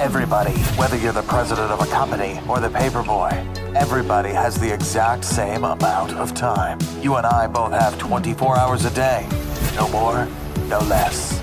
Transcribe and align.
Everybody, 0.00 0.56
whether 0.78 0.96
you're 0.96 1.12
the 1.12 1.20
president 1.20 1.70
of 1.70 1.86
a 1.86 1.90
company 1.90 2.40
or 2.48 2.58
the 2.58 2.70
paperboy, 2.70 3.32
everybody 3.76 4.30
has 4.30 4.58
the 4.58 4.72
exact 4.72 5.26
same 5.26 5.62
amount 5.62 6.14
of 6.14 6.32
time. 6.32 6.78
You 7.02 7.16
and 7.16 7.26
I 7.26 7.46
both 7.46 7.72
have 7.72 7.98
24 7.98 8.56
hours 8.56 8.86
a 8.86 8.90
day. 8.94 9.28
No 9.76 9.88
more, 9.88 10.26
no 10.68 10.78
less. 10.78 11.38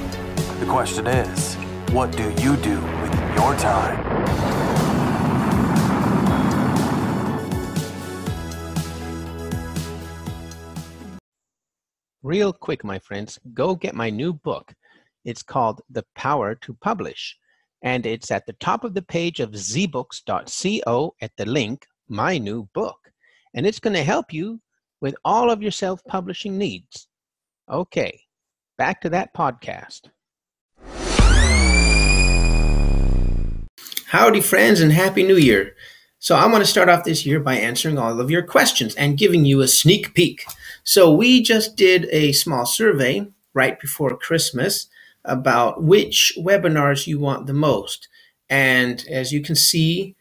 The 0.60 0.66
question 0.66 1.06
is, 1.06 1.54
what 1.94 2.12
do 2.18 2.32
you 2.42 2.58
do 2.58 2.82
with 2.82 3.14
your 3.36 3.56
time? 3.58 4.04
Real 12.24 12.52
quick, 12.52 12.84
my 12.84 12.98
friends, 12.98 13.40
go 13.54 13.76
get 13.76 13.94
my 13.94 14.10
new 14.10 14.34
book. 14.34 14.74
It's 15.26 15.44
called 15.44 15.84
The 15.92 16.04
Power 16.16 16.56
to 16.56 16.74
Publish 16.74 17.38
and 17.88 18.06
it's 18.06 18.32
at 18.32 18.46
the 18.46 18.54
top 18.54 18.84
of 18.84 18.94
the 18.94 19.02
page 19.02 19.40
of 19.40 19.52
zbooks.co 19.52 21.16
at 21.22 21.32
the 21.38 21.46
link 21.46 21.86
my 22.10 22.38
new 22.38 22.68
book. 22.74 23.00
And 23.54 23.66
it's 23.66 23.80
going 23.80 23.96
to 23.96 24.04
help 24.04 24.34
you 24.34 24.60
with 25.02 25.16
all 25.24 25.50
of 25.50 25.62
your 25.62 25.72
self-publishing 25.72 26.58
needs. 26.58 27.08
Okay 27.70 28.28
back 28.78 29.02
to 29.02 29.10
that 29.10 29.34
podcast. 29.34 30.10
Howdy 34.08 34.42
friends 34.42 34.80
and 34.80 34.94
happy 34.94 35.24
new 35.24 35.36
year. 35.36 35.76
So 36.20 36.36
i 36.36 36.46
want 36.48 36.64
to 36.64 36.70
start 36.70 36.90
off 36.90 37.04
this 37.04 37.26
year 37.26 37.40
by 37.40 37.56
answering 37.56 37.98
all 37.98 38.20
of 38.20 38.32
your 38.32 38.42
questions 38.42 38.96
and 38.96 39.18
giving 39.18 39.46
you 39.46 39.62
a 39.62 39.68
sneak 39.68 40.14
peek. 40.14 40.46
So 40.84 41.12
we 41.14 41.42
just 41.42 41.76
did 41.76 42.08
a 42.12 42.32
small 42.32 42.66
survey 42.66 43.28
right 43.54 43.80
before 43.80 44.16
christmas 44.16 44.88
about 45.28 45.84
which 45.84 46.34
webinars 46.38 47.06
you 47.06 47.20
want 47.20 47.46
the 47.46 47.54
most. 47.54 48.08
And 48.50 49.06
as 49.10 49.32
you 49.32 49.42
can 49.42 49.56
see, 49.56 50.16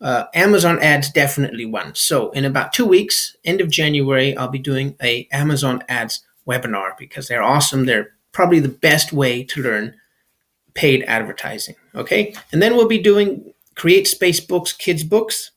uh, 0.00 0.24
Amazon 0.34 0.78
ads 0.80 1.10
definitely 1.10 1.66
one. 1.66 1.94
So 1.94 2.30
in 2.30 2.44
about 2.44 2.72
two 2.72 2.84
weeks, 2.86 3.36
end 3.44 3.60
of 3.60 3.70
January, 3.70 4.36
I'll 4.36 4.48
be 4.48 4.58
doing 4.58 4.96
a 5.02 5.26
Amazon 5.32 5.82
ads 5.88 6.22
webinar 6.46 6.96
because 6.98 7.28
they're 7.28 7.42
awesome. 7.42 7.86
They're 7.86 8.12
probably 8.32 8.60
the 8.60 8.68
best 8.68 9.12
way 9.12 9.42
to 9.44 9.62
learn 9.62 9.94
paid 10.74 11.02
advertising. 11.04 11.74
Okay. 11.94 12.34
And 12.52 12.62
then 12.62 12.76
we'll 12.76 12.88
be 12.88 13.02
doing 13.02 13.52
create 13.74 14.06
space 14.06 14.40
books, 14.40 14.72
kids 14.72 15.04
books, 15.04 15.50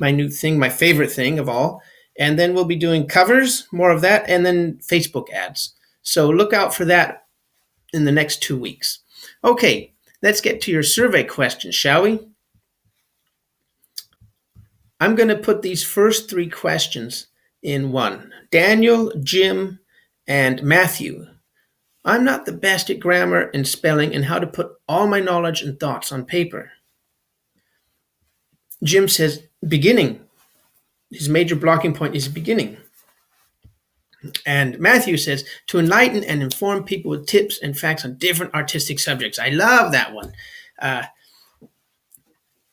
my 0.00 0.10
new 0.10 0.28
thing, 0.28 0.58
my 0.58 0.68
favorite 0.68 1.12
thing 1.12 1.38
of 1.38 1.48
all. 1.48 1.82
And 2.18 2.38
then 2.38 2.54
we'll 2.54 2.64
be 2.64 2.76
doing 2.76 3.06
covers, 3.06 3.66
more 3.72 3.90
of 3.90 4.00
that, 4.02 4.28
and 4.28 4.44
then 4.44 4.78
Facebook 4.78 5.30
ads. 5.30 5.74
So 6.02 6.28
look 6.28 6.52
out 6.52 6.74
for 6.74 6.84
that 6.86 7.26
in 7.92 8.04
the 8.04 8.12
next 8.12 8.42
two 8.42 8.58
weeks. 8.58 9.00
Okay, 9.44 9.92
let's 10.22 10.40
get 10.40 10.60
to 10.62 10.70
your 10.70 10.82
survey 10.82 11.24
questions, 11.24 11.74
shall 11.74 12.02
we? 12.02 12.20
I'm 15.00 15.14
going 15.14 15.28
to 15.28 15.36
put 15.36 15.62
these 15.62 15.82
first 15.82 16.28
three 16.28 16.48
questions 16.48 17.28
in 17.62 17.92
one. 17.92 18.32
Daniel, 18.50 19.12
Jim, 19.22 19.80
and 20.26 20.62
Matthew. 20.62 21.26
I'm 22.04 22.24
not 22.24 22.46
the 22.46 22.52
best 22.52 22.90
at 22.90 23.00
grammar 23.00 23.50
and 23.52 23.66
spelling 23.66 24.14
and 24.14 24.24
how 24.24 24.38
to 24.38 24.46
put 24.46 24.72
all 24.88 25.06
my 25.06 25.20
knowledge 25.20 25.62
and 25.62 25.78
thoughts 25.78 26.12
on 26.12 26.24
paper. 26.24 26.70
Jim 28.82 29.08
says, 29.08 29.42
beginning. 29.66 30.20
His 31.10 31.28
major 31.28 31.56
blocking 31.56 31.92
point 31.92 32.14
is 32.14 32.28
beginning. 32.28 32.76
And 34.44 34.78
Matthew 34.78 35.16
says, 35.16 35.44
to 35.68 35.78
enlighten 35.78 36.24
and 36.24 36.42
inform 36.42 36.84
people 36.84 37.10
with 37.10 37.26
tips 37.26 37.58
and 37.62 37.78
facts 37.78 38.04
on 38.04 38.18
different 38.18 38.54
artistic 38.54 38.98
subjects. 38.98 39.38
I 39.38 39.48
love 39.48 39.92
that 39.92 40.12
one. 40.12 40.32
Uh, 40.78 41.04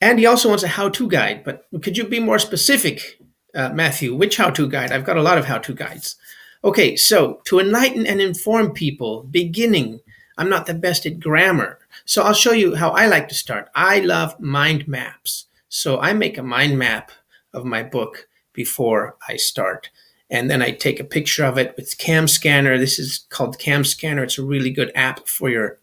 and 0.01 0.19
he 0.19 0.25
also 0.25 0.49
wants 0.49 0.63
a 0.63 0.67
how 0.67 0.89
to 0.89 1.09
guide, 1.09 1.43
but 1.43 1.65
could 1.81 1.97
you 1.97 2.03
be 2.03 2.19
more 2.19 2.39
specific, 2.39 3.19
uh, 3.55 3.69
Matthew? 3.69 4.13
Which 4.13 4.37
how 4.37 4.49
to 4.51 4.69
guide? 4.69 4.91
I've 4.91 5.05
got 5.05 5.17
a 5.17 5.23
lot 5.23 5.37
of 5.37 5.45
how 5.45 5.57
to 5.57 5.73
guides. 5.73 6.15
Okay, 6.63 6.95
so 6.95 7.41
to 7.45 7.59
enlighten 7.59 8.05
and 8.05 8.21
inform 8.21 8.73
people, 8.73 9.23
beginning. 9.23 9.99
I'm 10.37 10.49
not 10.49 10.67
the 10.67 10.73
best 10.73 11.05
at 11.05 11.19
grammar. 11.19 11.79
So 12.05 12.21
I'll 12.21 12.33
show 12.33 12.51
you 12.51 12.75
how 12.75 12.91
I 12.91 13.07
like 13.07 13.27
to 13.29 13.35
start. 13.35 13.69
I 13.73 14.01
love 14.01 14.39
mind 14.39 14.87
maps. 14.87 15.45
So 15.69 15.99
I 15.99 16.13
make 16.13 16.37
a 16.37 16.43
mind 16.43 16.77
map 16.77 17.11
of 17.53 17.65
my 17.65 17.81
book 17.81 18.27
before 18.53 19.17
I 19.27 19.37
start 19.37 19.89
and 20.29 20.49
then 20.49 20.61
I 20.61 20.71
take 20.71 20.99
a 20.99 21.05
picture 21.05 21.45
of 21.45 21.57
it 21.57 21.75
with 21.77 21.97
Cam 21.97 22.27
Scanner. 22.27 22.77
This 22.77 22.99
is 22.99 23.25
called 23.29 23.59
Cam 23.59 23.83
Scanner. 23.83 24.23
It's 24.23 24.37
a 24.37 24.43
really 24.43 24.71
good 24.71 24.91
app 24.93 25.27
for 25.27 25.49
your 25.49 25.79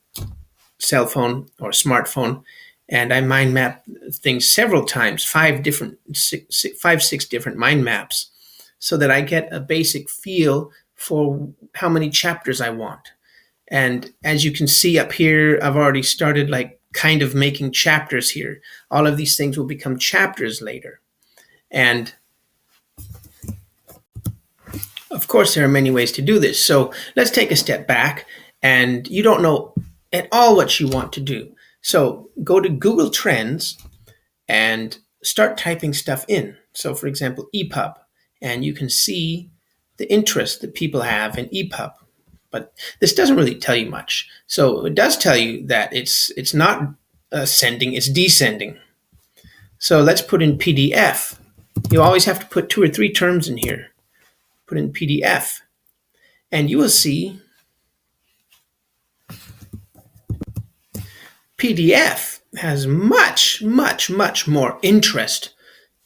cell 0.79 1.07
phone 1.07 1.49
or 1.61 1.71
smartphone. 1.71 2.43
And 2.89 3.13
I 3.15 3.23
mind 3.23 3.55
map 3.55 3.85
things 4.13 4.51
several 4.51 4.85
times, 4.85 5.25
five 5.25 5.63
different, 5.63 5.99
six, 6.13 6.67
five, 6.79 7.03
six 7.03 7.25
different 7.25 7.57
mind 7.57 7.83
maps, 7.83 8.31
so 8.79 8.99
that 8.99 9.11
I 9.11 9.23
get 9.23 9.51
a 9.51 9.61
basic 9.61 10.11
feel 10.11 10.71
for 10.95 11.49
how 11.75 11.89
many 11.89 12.11
chapters 12.11 12.61
I 12.61 12.69
want. 12.69 13.13
And 13.69 14.13
as 14.23 14.45
you 14.45 14.53
can 14.53 14.67
see 14.67 14.99
up 14.99 15.13
here, 15.13 15.59
I've 15.63 15.77
already 15.77 16.03
started 16.03 16.51
like 16.51 16.79
kind 16.93 17.23
of 17.23 17.35
making 17.35 17.73
chapters 17.73 18.31
here. 18.31 18.61
All 18.91 19.07
of 19.07 19.17
these 19.17 19.37
things 19.37 19.57
will 19.57 19.65
become 19.65 19.99
chapters 19.99 20.61
later. 20.61 21.01
And 21.71 22.13
of 25.15 25.29
course, 25.29 25.55
there 25.55 25.65
are 25.65 25.69
many 25.69 25.91
ways 25.91 26.13
to 26.13 26.23
do 26.23 26.39
this. 26.39 26.65
So 26.65 26.93
let's 27.17 27.31
take 27.31 27.51
a 27.51 27.57
step 27.57 27.87
back 27.87 28.27
and 28.63 29.07
you 29.09 29.23
don't 29.23 29.43
know 29.43 29.75
at 30.13 30.29
all 30.33 30.57
what 30.57 30.81
you 30.81 30.89
want 30.89 31.13
to 31.15 31.21
do. 31.21 31.55
So 31.81 32.31
go 32.43 32.61
to 32.61 32.69
Google 32.69 33.11
Trends 33.11 33.79
and 34.49 34.99
start 35.23 35.57
typing 35.57 35.95
stuff 35.95 36.25
in. 36.29 36.57
So, 36.73 36.95
for 36.95 37.07
example, 37.07 37.49
EPUB, 37.55 37.95
and 38.43 38.65
you 38.65 38.75
can 38.75 38.91
see 38.91 39.51
the 39.97 40.13
interest 40.13 40.61
that 40.61 40.75
people 40.75 41.03
have 41.03 41.39
in 41.39 41.47
EPUB. 41.47 41.93
But 42.51 42.73
this 43.01 43.15
doesn't 43.15 43.37
really 43.37 43.55
tell 43.55 43.77
you 43.77 43.89
much. 43.91 44.29
So 44.47 44.85
it 44.85 44.95
does 44.95 45.17
tell 45.17 45.37
you 45.37 45.67
that 45.69 45.93
it's 45.93 46.31
it's 46.37 46.55
not 46.55 46.83
uh, 47.33 47.43
ascending, 47.43 47.95
it's 47.95 48.09
descending. 48.09 48.79
So 49.79 50.01
let's 50.01 50.23
put 50.23 50.43
in 50.43 50.59
PDF. 50.59 51.39
You 51.91 52.01
always 52.01 52.25
have 52.25 52.41
to 52.41 52.47
put 52.47 52.69
two 52.69 52.83
or 52.83 52.89
three 52.89 53.13
terms 53.13 53.49
in 53.49 53.57
here 53.57 53.94
put 54.67 54.79
in 54.79 54.93
PDF, 54.93 55.61
and 56.51 56.71
you 56.71 56.79
will 56.79 56.89
see 56.89 57.41
PDF 61.59 62.41
has 62.57 62.87
much, 62.87 63.63
much, 63.63 64.11
much 64.11 64.47
more 64.47 64.79
interest 64.83 65.55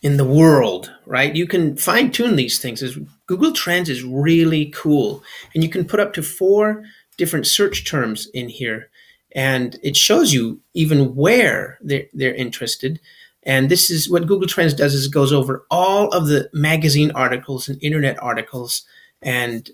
in 0.00 0.16
the 0.16 0.24
world, 0.24 0.92
right? 1.06 1.34
You 1.34 1.46
can 1.46 1.76
fine 1.76 2.10
tune 2.10 2.36
these 2.36 2.60
things. 2.60 2.82
Google 3.26 3.52
Trends 3.52 3.88
is 3.88 4.04
really 4.04 4.66
cool, 4.66 5.22
and 5.54 5.62
you 5.62 5.68
can 5.68 5.84
put 5.84 6.00
up 6.00 6.12
to 6.14 6.22
four 6.22 6.84
different 7.16 7.46
search 7.46 7.84
terms 7.84 8.28
in 8.32 8.48
here, 8.48 8.90
and 9.32 9.78
it 9.82 9.96
shows 9.96 10.32
you 10.32 10.60
even 10.74 11.16
where 11.16 11.78
they're, 11.80 12.06
they're 12.12 12.34
interested 12.34 13.00
and 13.48 13.70
this 13.70 13.90
is 13.90 14.10
what 14.10 14.26
Google 14.26 14.46
Trends 14.46 14.74
does 14.74 14.94
is 14.94 15.06
it 15.06 15.12
goes 15.12 15.32
over 15.32 15.64
all 15.70 16.08
of 16.08 16.26
the 16.26 16.50
magazine 16.52 17.10
articles 17.12 17.66
and 17.66 17.82
internet 17.82 18.22
articles 18.22 18.82
and 19.22 19.70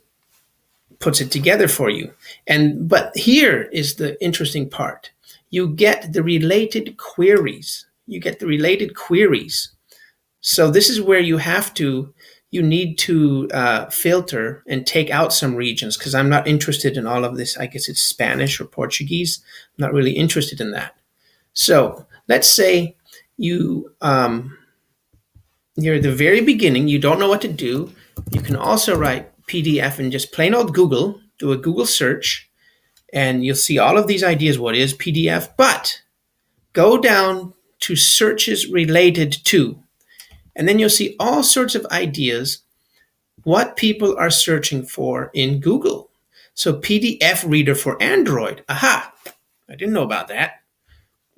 puts 1.01 1.21
it 1.21 1.33
together 1.33 1.67
for 1.67 1.91
you. 1.91 2.13
And 2.47 2.89
but 2.89 3.15
here 3.17 3.63
is 3.73 3.97
the 3.97 4.23
interesting 4.23 4.71
part. 4.71 5.11
You 5.51 5.69
get 5.69 6.13
the 6.13 6.23
related 6.23 6.97
queries. 6.99 7.85
You 8.07 8.21
get 8.21 8.39
the 8.39 8.47
related 8.47 8.95
queries. 8.95 9.73
So 10.41 10.71
this 10.71 10.89
is 10.89 11.03
where 11.03 11.19
you 11.19 11.39
have 11.39 11.75
to 11.75 12.15
you 12.53 12.63
need 12.63 12.97
to 12.99 13.49
uh, 13.53 13.91
filter 13.91 14.63
and 14.69 14.87
take 14.87 15.11
out 15.11 15.33
some 15.33 15.57
regions 15.57 15.97
because 15.97 16.15
I'm 16.15 16.29
not 16.29 16.47
interested 16.47 16.97
in 16.97 17.09
all 17.09 17.25
of 17.25 17.37
this. 17.37 17.59
I 17.59 17.67
guess 17.67 17.89
it's 17.89 18.01
Spanish 18.01 18.61
or 18.61 18.67
Portuguese. 18.67 19.41
I'm 19.77 19.83
not 19.83 19.93
really 19.93 20.13
interested 20.13 20.61
in 20.61 20.71
that. 20.71 20.95
So 21.55 22.07
let's 22.29 22.49
say 22.49 22.95
you 23.37 23.93
um, 24.01 24.57
you're 25.77 25.97
at 25.97 26.03
the 26.03 26.13
very 26.13 26.41
beginning, 26.41 26.89
you 26.89 26.99
don't 26.99 27.19
know 27.19 27.29
what 27.29 27.43
to 27.43 27.53
do. 27.53 27.93
You 28.31 28.41
can 28.41 28.57
also 28.57 28.97
write 28.97 29.31
PDF 29.47 29.99
and 29.99 30.13
just 30.13 30.33
plain 30.33 30.55
old 30.55 30.73
Google, 30.75 31.21
do 31.39 31.53
a 31.53 31.57
Google 31.57 31.87
search, 31.87 32.49
and 33.13 33.45
you'll 33.45 33.57
see 33.57 33.79
all 33.79 33.99
of 33.99 34.07
these 34.07 34.23
ideas. 34.23 34.59
What 34.59 34.77
is 34.77 34.95
PDF? 34.95 35.51
But 35.57 36.03
go 36.73 36.99
down 36.99 37.55
to 37.81 37.97
searches 37.97 38.71
related 38.71 39.33
to, 39.45 39.79
and 40.55 40.69
then 40.69 40.79
you'll 40.79 40.91
see 40.91 41.17
all 41.19 41.43
sorts 41.43 41.75
of 41.75 41.87
ideas 41.87 42.61
what 43.43 43.77
people 43.77 44.17
are 44.17 44.31
searching 44.31 44.85
for 44.85 45.31
in 45.35 45.61
Google. 45.61 46.11
So 46.55 46.73
PDF 46.75 47.49
reader 47.49 47.75
for 47.75 48.01
Android. 48.01 48.65
Aha! 48.69 49.13
I 49.69 49.75
didn't 49.75 49.95
know 49.95 50.03
about 50.05 50.29
that. 50.29 50.63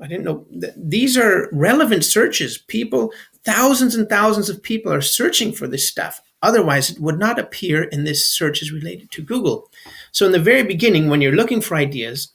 I 0.00 0.06
didn't 0.06 0.25
know 0.25 0.46
these 0.76 1.16
are 1.16 1.48
relevant 1.52 2.04
searches. 2.04 2.58
People, 2.58 3.12
thousands 3.44 3.94
and 3.94 4.08
thousands 4.08 4.50
of 4.50 4.62
people 4.62 4.93
are 4.93 5.00
searching 5.00 5.52
for 5.52 5.66
this 5.66 5.88
stuff. 5.88 6.20
Otherwise, 6.43 6.90
it 6.90 7.00
would 7.00 7.19
not 7.19 7.38
appear 7.38 7.84
in 7.84 8.04
this 8.04 8.26
searches 8.26 8.70
related 8.70 9.10
to 9.12 9.22
Google. 9.22 9.70
So 10.12 10.26
in 10.26 10.32
the 10.32 10.38
very 10.38 10.62
beginning, 10.62 11.08
when 11.08 11.22
you're 11.22 11.32
looking 11.32 11.62
for 11.62 11.76
ideas, 11.76 12.28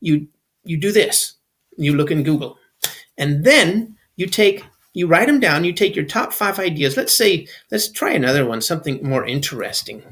you 0.00 0.28
you 0.64 0.76
do 0.76 0.92
this. 0.92 1.34
You 1.76 1.96
look 1.96 2.10
in 2.10 2.22
Google. 2.22 2.58
And 3.18 3.44
then 3.44 3.96
you 4.16 4.26
take 4.26 4.64
you 4.94 5.06
write 5.06 5.26
them 5.26 5.40
down, 5.40 5.64
you 5.64 5.72
take 5.72 5.96
your 5.96 6.04
top 6.04 6.32
5 6.32 6.58
ideas. 6.58 6.96
Let's 6.96 7.14
say 7.14 7.48
let's 7.70 7.90
try 7.90 8.12
another 8.12 8.46
one, 8.46 8.60
something 8.60 9.02
more 9.02 9.26
interesting. 9.26 10.02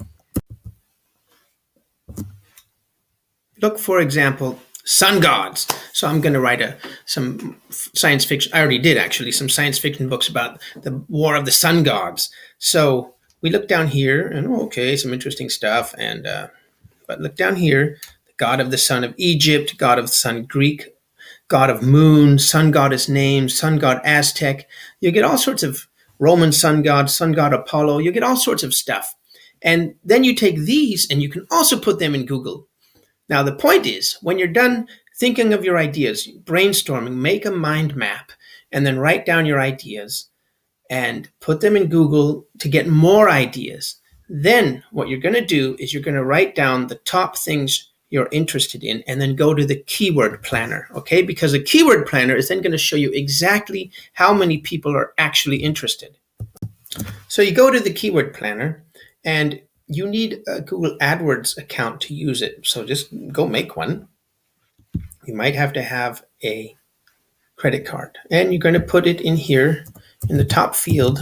Look 3.62 3.78
for 3.78 4.00
example, 4.00 4.58
sun 4.84 5.20
gods. 5.20 5.66
So 5.92 6.08
I'm 6.08 6.20
going 6.20 6.32
to 6.32 6.40
write 6.40 6.60
a 6.60 6.76
some 7.04 7.60
science 7.70 8.24
fiction. 8.24 8.52
I 8.54 8.60
already 8.60 8.78
did 8.78 8.96
actually 8.96 9.32
some 9.32 9.48
science 9.48 9.78
fiction 9.78 10.08
books 10.08 10.28
about 10.28 10.60
the 10.82 11.02
war 11.08 11.34
of 11.36 11.44
the 11.44 11.52
sun 11.52 11.82
gods. 11.82 12.30
So 12.58 13.14
we 13.40 13.50
look 13.50 13.68
down 13.68 13.88
here, 13.88 14.26
and 14.26 14.46
oh, 14.46 14.62
okay, 14.66 14.96
some 14.96 15.12
interesting 15.12 15.48
stuff. 15.48 15.94
And 15.98 16.26
uh, 16.26 16.48
but 17.06 17.20
look 17.20 17.36
down 17.36 17.56
here, 17.56 17.98
the 18.26 18.32
god 18.36 18.60
of 18.60 18.70
the 18.70 18.78
sun 18.78 19.04
of 19.04 19.14
Egypt, 19.16 19.78
god 19.78 19.98
of 19.98 20.06
the 20.06 20.12
sun 20.12 20.44
Greek, 20.44 20.94
god 21.48 21.70
of 21.70 21.82
moon, 21.82 22.38
sun 22.38 22.70
goddess 22.70 23.08
names, 23.08 23.58
sun 23.58 23.78
god 23.78 24.00
Aztec. 24.04 24.68
You 25.00 25.10
get 25.10 25.24
all 25.24 25.38
sorts 25.38 25.62
of 25.62 25.86
Roman 26.18 26.52
sun 26.52 26.82
god, 26.82 27.10
sun 27.10 27.32
god 27.32 27.52
Apollo. 27.52 27.98
You 27.98 28.12
get 28.12 28.22
all 28.22 28.36
sorts 28.36 28.62
of 28.62 28.74
stuff. 28.74 29.14
And 29.62 29.94
then 30.04 30.24
you 30.24 30.34
take 30.34 30.56
these 30.56 31.10
and 31.10 31.20
you 31.20 31.28
can 31.28 31.46
also 31.50 31.78
put 31.78 31.98
them 31.98 32.14
in 32.14 32.24
Google. 32.24 32.66
Now, 33.30 33.44
the 33.44 33.54
point 33.54 33.86
is, 33.86 34.18
when 34.22 34.38
you're 34.38 34.48
done 34.48 34.88
thinking 35.16 35.52
of 35.52 35.64
your 35.64 35.78
ideas, 35.78 36.28
brainstorming, 36.42 37.14
make 37.14 37.46
a 37.46 37.50
mind 37.52 37.94
map, 37.94 38.32
and 38.72 38.84
then 38.84 38.98
write 38.98 39.24
down 39.24 39.46
your 39.46 39.60
ideas 39.60 40.28
and 40.90 41.30
put 41.40 41.60
them 41.60 41.76
in 41.76 41.86
Google 41.86 42.44
to 42.58 42.68
get 42.68 42.88
more 42.88 43.30
ideas. 43.30 43.96
Then, 44.28 44.82
what 44.90 45.08
you're 45.08 45.20
going 45.20 45.36
to 45.36 45.44
do 45.44 45.76
is 45.78 45.94
you're 45.94 46.02
going 46.02 46.16
to 46.16 46.24
write 46.24 46.56
down 46.56 46.88
the 46.88 46.96
top 46.96 47.38
things 47.38 47.92
you're 48.10 48.28
interested 48.32 48.82
in 48.82 49.04
and 49.06 49.20
then 49.20 49.36
go 49.36 49.54
to 49.54 49.64
the 49.64 49.80
keyword 49.84 50.42
planner, 50.42 50.88
okay? 50.96 51.22
Because 51.22 51.52
the 51.52 51.62
keyword 51.62 52.06
planner 52.06 52.34
is 52.34 52.48
then 52.48 52.60
going 52.60 52.72
to 52.72 52.78
show 52.78 52.96
you 52.96 53.12
exactly 53.12 53.92
how 54.14 54.34
many 54.34 54.58
people 54.58 54.96
are 54.96 55.14
actually 55.18 55.58
interested. 55.58 56.18
So 57.28 57.42
you 57.42 57.52
go 57.52 57.70
to 57.70 57.78
the 57.78 57.92
keyword 57.92 58.34
planner 58.34 58.84
and 59.24 59.60
you 59.90 60.06
need 60.06 60.42
a 60.46 60.60
Google 60.60 60.96
AdWords 60.98 61.58
account 61.58 62.00
to 62.02 62.14
use 62.14 62.42
it. 62.42 62.64
So 62.64 62.84
just 62.84 63.08
go 63.32 63.46
make 63.46 63.76
one. 63.76 64.06
You 65.26 65.34
might 65.34 65.56
have 65.56 65.72
to 65.72 65.82
have 65.82 66.24
a 66.44 66.76
credit 67.56 67.84
card 67.84 68.16
and 68.30 68.52
you're 68.52 68.60
going 68.60 68.74
to 68.74 68.80
put 68.80 69.06
it 69.06 69.20
in 69.20 69.36
here 69.36 69.84
in 70.28 70.36
the 70.36 70.44
top 70.44 70.74
field, 70.76 71.18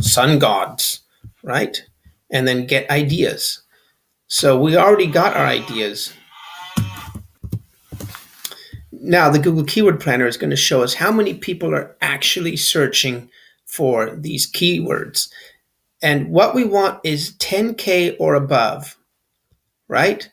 sun 0.00 0.38
gods, 0.38 1.00
right? 1.42 1.82
And 2.30 2.46
then 2.46 2.66
get 2.66 2.88
ideas. 2.88 3.62
So 4.28 4.58
we 4.58 4.76
already 4.76 5.08
got 5.08 5.36
our 5.36 5.46
ideas. 5.46 6.12
Now, 8.92 9.28
the 9.28 9.38
Google 9.38 9.64
Keyword 9.64 10.00
Planner 10.00 10.26
is 10.26 10.36
going 10.36 10.50
to 10.50 10.56
show 10.56 10.82
us 10.82 10.94
how 10.94 11.12
many 11.12 11.34
people 11.34 11.74
are 11.74 11.94
actually 12.00 12.56
searching 12.56 13.28
for 13.66 14.16
these 14.16 14.50
keywords. 14.50 15.28
And 16.04 16.28
what 16.28 16.54
we 16.54 16.64
want 16.64 17.00
is 17.02 17.32
10K 17.38 18.16
or 18.20 18.34
above, 18.34 18.98
right? 19.88 20.28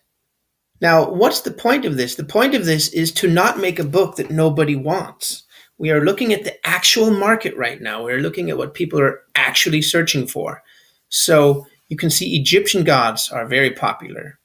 Now, 0.82 1.10
what's 1.10 1.40
the 1.42 1.52
point 1.52 1.86
of 1.86 1.96
this? 1.96 2.16
The 2.16 2.26
point 2.26 2.56
of 2.56 2.66
this 2.66 2.90
is 2.90 3.14
to 3.14 3.30
not 3.30 3.58
make 3.58 3.80
a 3.80 3.86
book 3.86 4.18
that 4.18 4.30
nobody 4.30 4.76
wants. 4.76 5.44
We 5.78 5.90
are 5.90 6.04
looking 6.04 6.34
at 6.34 6.44
the 6.44 6.58
actual 6.68 7.10
market 7.10 7.56
right 7.56 7.82
now. 7.82 8.04
We're 8.04 8.20
looking 8.20 8.50
at 8.50 8.58
what 8.58 8.74
people 8.74 9.00
are 9.00 9.22
actually 9.34 9.82
searching 9.82 10.28
for. 10.28 10.62
So 11.08 11.66
you 11.88 11.96
can 11.96 12.10
see 12.10 12.36
Egyptian 12.36 12.84
gods 12.84 13.32
are 13.32 13.46
very 13.46 13.72
popular. 13.72 14.40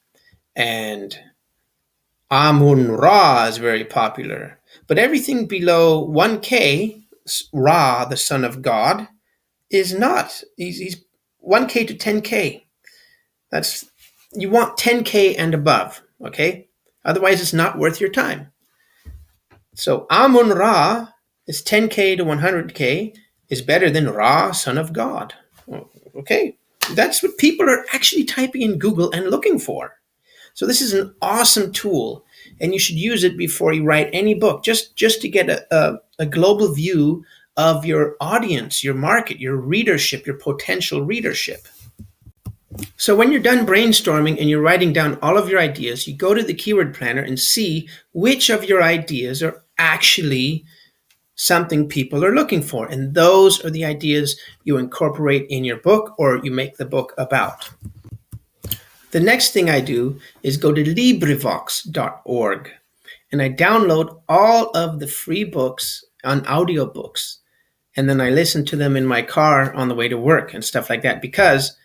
And 0.55 1.19
Amun 2.31 2.89
Ra 2.89 3.47
is 3.47 3.57
very 3.57 3.83
popular. 3.83 4.59
But 4.87 4.97
everything 4.97 5.45
below 5.45 6.07
1K, 6.07 7.03
Ra, 7.51 8.05
the 8.05 8.15
son 8.15 8.45
of 8.45 8.61
God, 8.61 9.09
is 9.69 9.93
not. 9.93 10.41
He's, 10.55 10.77
he's 10.77 11.03
1K 11.47 11.87
to 11.87 11.93
10K. 11.95 12.63
That's 13.49 13.89
you 14.33 14.49
want 14.49 14.77
10K 14.77 15.35
and 15.37 15.53
above, 15.53 16.01
okay? 16.25 16.67
Otherwise, 17.05 17.41
it's 17.41 17.53
not 17.53 17.77
worth 17.77 18.01
your 18.01 18.11
time. 18.11 18.51
So 19.73 20.05
Amun 20.09 20.49
Ra 20.49 21.07
is 21.47 21.63
10K 21.63 22.17
to 22.17 22.25
100K 22.25 23.15
is 23.49 23.61
better 23.61 23.89
than 23.89 24.09
Ra, 24.09 24.51
son 24.51 24.77
of 24.77 24.91
God. 24.91 25.33
Okay, 26.15 26.57
that's 26.93 27.21
what 27.21 27.37
people 27.37 27.69
are 27.69 27.85
actually 27.93 28.25
typing 28.25 28.61
in 28.61 28.79
Google 28.79 29.11
and 29.11 29.29
looking 29.29 29.59
for. 29.59 29.93
So 30.53 30.65
this 30.65 30.81
is 30.81 30.93
an 30.93 31.13
awesome 31.21 31.71
tool, 31.71 32.25
and 32.59 32.73
you 32.73 32.79
should 32.79 32.95
use 32.95 33.23
it 33.23 33.37
before 33.37 33.73
you 33.73 33.83
write 33.83 34.09
any 34.11 34.33
book, 34.33 34.63
just 34.63 34.95
just 34.95 35.21
to 35.21 35.29
get 35.29 35.49
a, 35.49 35.65
a, 35.73 35.99
a 36.19 36.25
global 36.25 36.73
view 36.73 37.23
of 37.57 37.85
your 37.85 38.15
audience, 38.21 38.83
your 38.83 38.93
market, 38.93 39.39
your 39.39 39.55
readership, 39.55 40.25
your 40.25 40.37
potential 40.37 41.03
readership. 41.03 41.67
So 42.95 43.15
when 43.15 43.31
you're 43.31 43.41
done 43.41 43.65
brainstorming 43.65 44.39
and 44.39 44.49
you're 44.49 44.61
writing 44.61 44.93
down 44.93 45.17
all 45.21 45.37
of 45.37 45.49
your 45.49 45.59
ideas, 45.59 46.07
you 46.07 46.15
go 46.15 46.33
to 46.33 46.43
the 46.43 46.53
keyword 46.53 46.93
planner 46.93 47.21
and 47.21 47.39
see 47.39 47.89
which 48.13 48.49
of 48.49 48.63
your 48.63 48.83
ideas 48.83 49.41
are 49.41 49.63
actually 49.79 50.63
something 51.35 51.87
people 51.87 52.23
are 52.23 52.35
looking 52.35 52.61
for. 52.61 52.87
And 52.87 53.13
those 53.13 53.63
are 53.65 53.69
the 53.69 53.85
ideas 53.85 54.39
you 54.63 54.77
incorporate 54.77 55.47
in 55.49 55.63
your 55.63 55.77
book 55.77 56.13
or 56.17 56.37
you 56.43 56.51
make 56.51 56.77
the 56.77 56.85
book 56.85 57.13
about. 57.17 57.69
The 59.11 59.19
next 59.19 59.51
thing 59.51 59.69
I 59.69 59.79
do 59.79 60.19
is 60.43 60.57
go 60.57 60.71
to 60.73 60.83
LibriVox.org 60.83 62.71
and 63.31 63.41
I 63.41 63.49
download 63.49 64.21
all 64.27 64.69
of 64.71 64.99
the 64.99 65.07
free 65.07 65.43
books 65.43 66.03
on 66.23 66.41
audiobooks. 66.41 67.37
And 67.97 68.09
then 68.09 68.21
I 68.21 68.29
listen 68.29 68.63
to 68.65 68.75
them 68.75 68.95
in 68.95 69.05
my 69.05 69.23
car 69.23 69.73
on 69.73 69.89
the 69.89 69.95
way 69.95 70.07
to 70.07 70.17
work 70.17 70.53
and 70.53 70.63
stuff 70.63 70.89
like 70.89 71.01
that 71.01 71.21
because 71.21 71.75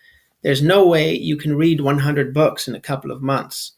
there's 0.43 0.61
no 0.61 0.87
way 0.87 1.13
you 1.17 1.35
can 1.35 1.55
read 1.55 1.81
100 1.81 2.33
books 2.33 2.67
in 2.67 2.75
a 2.75 2.79
couple 2.79 3.11
of 3.11 3.21
months 3.21 3.73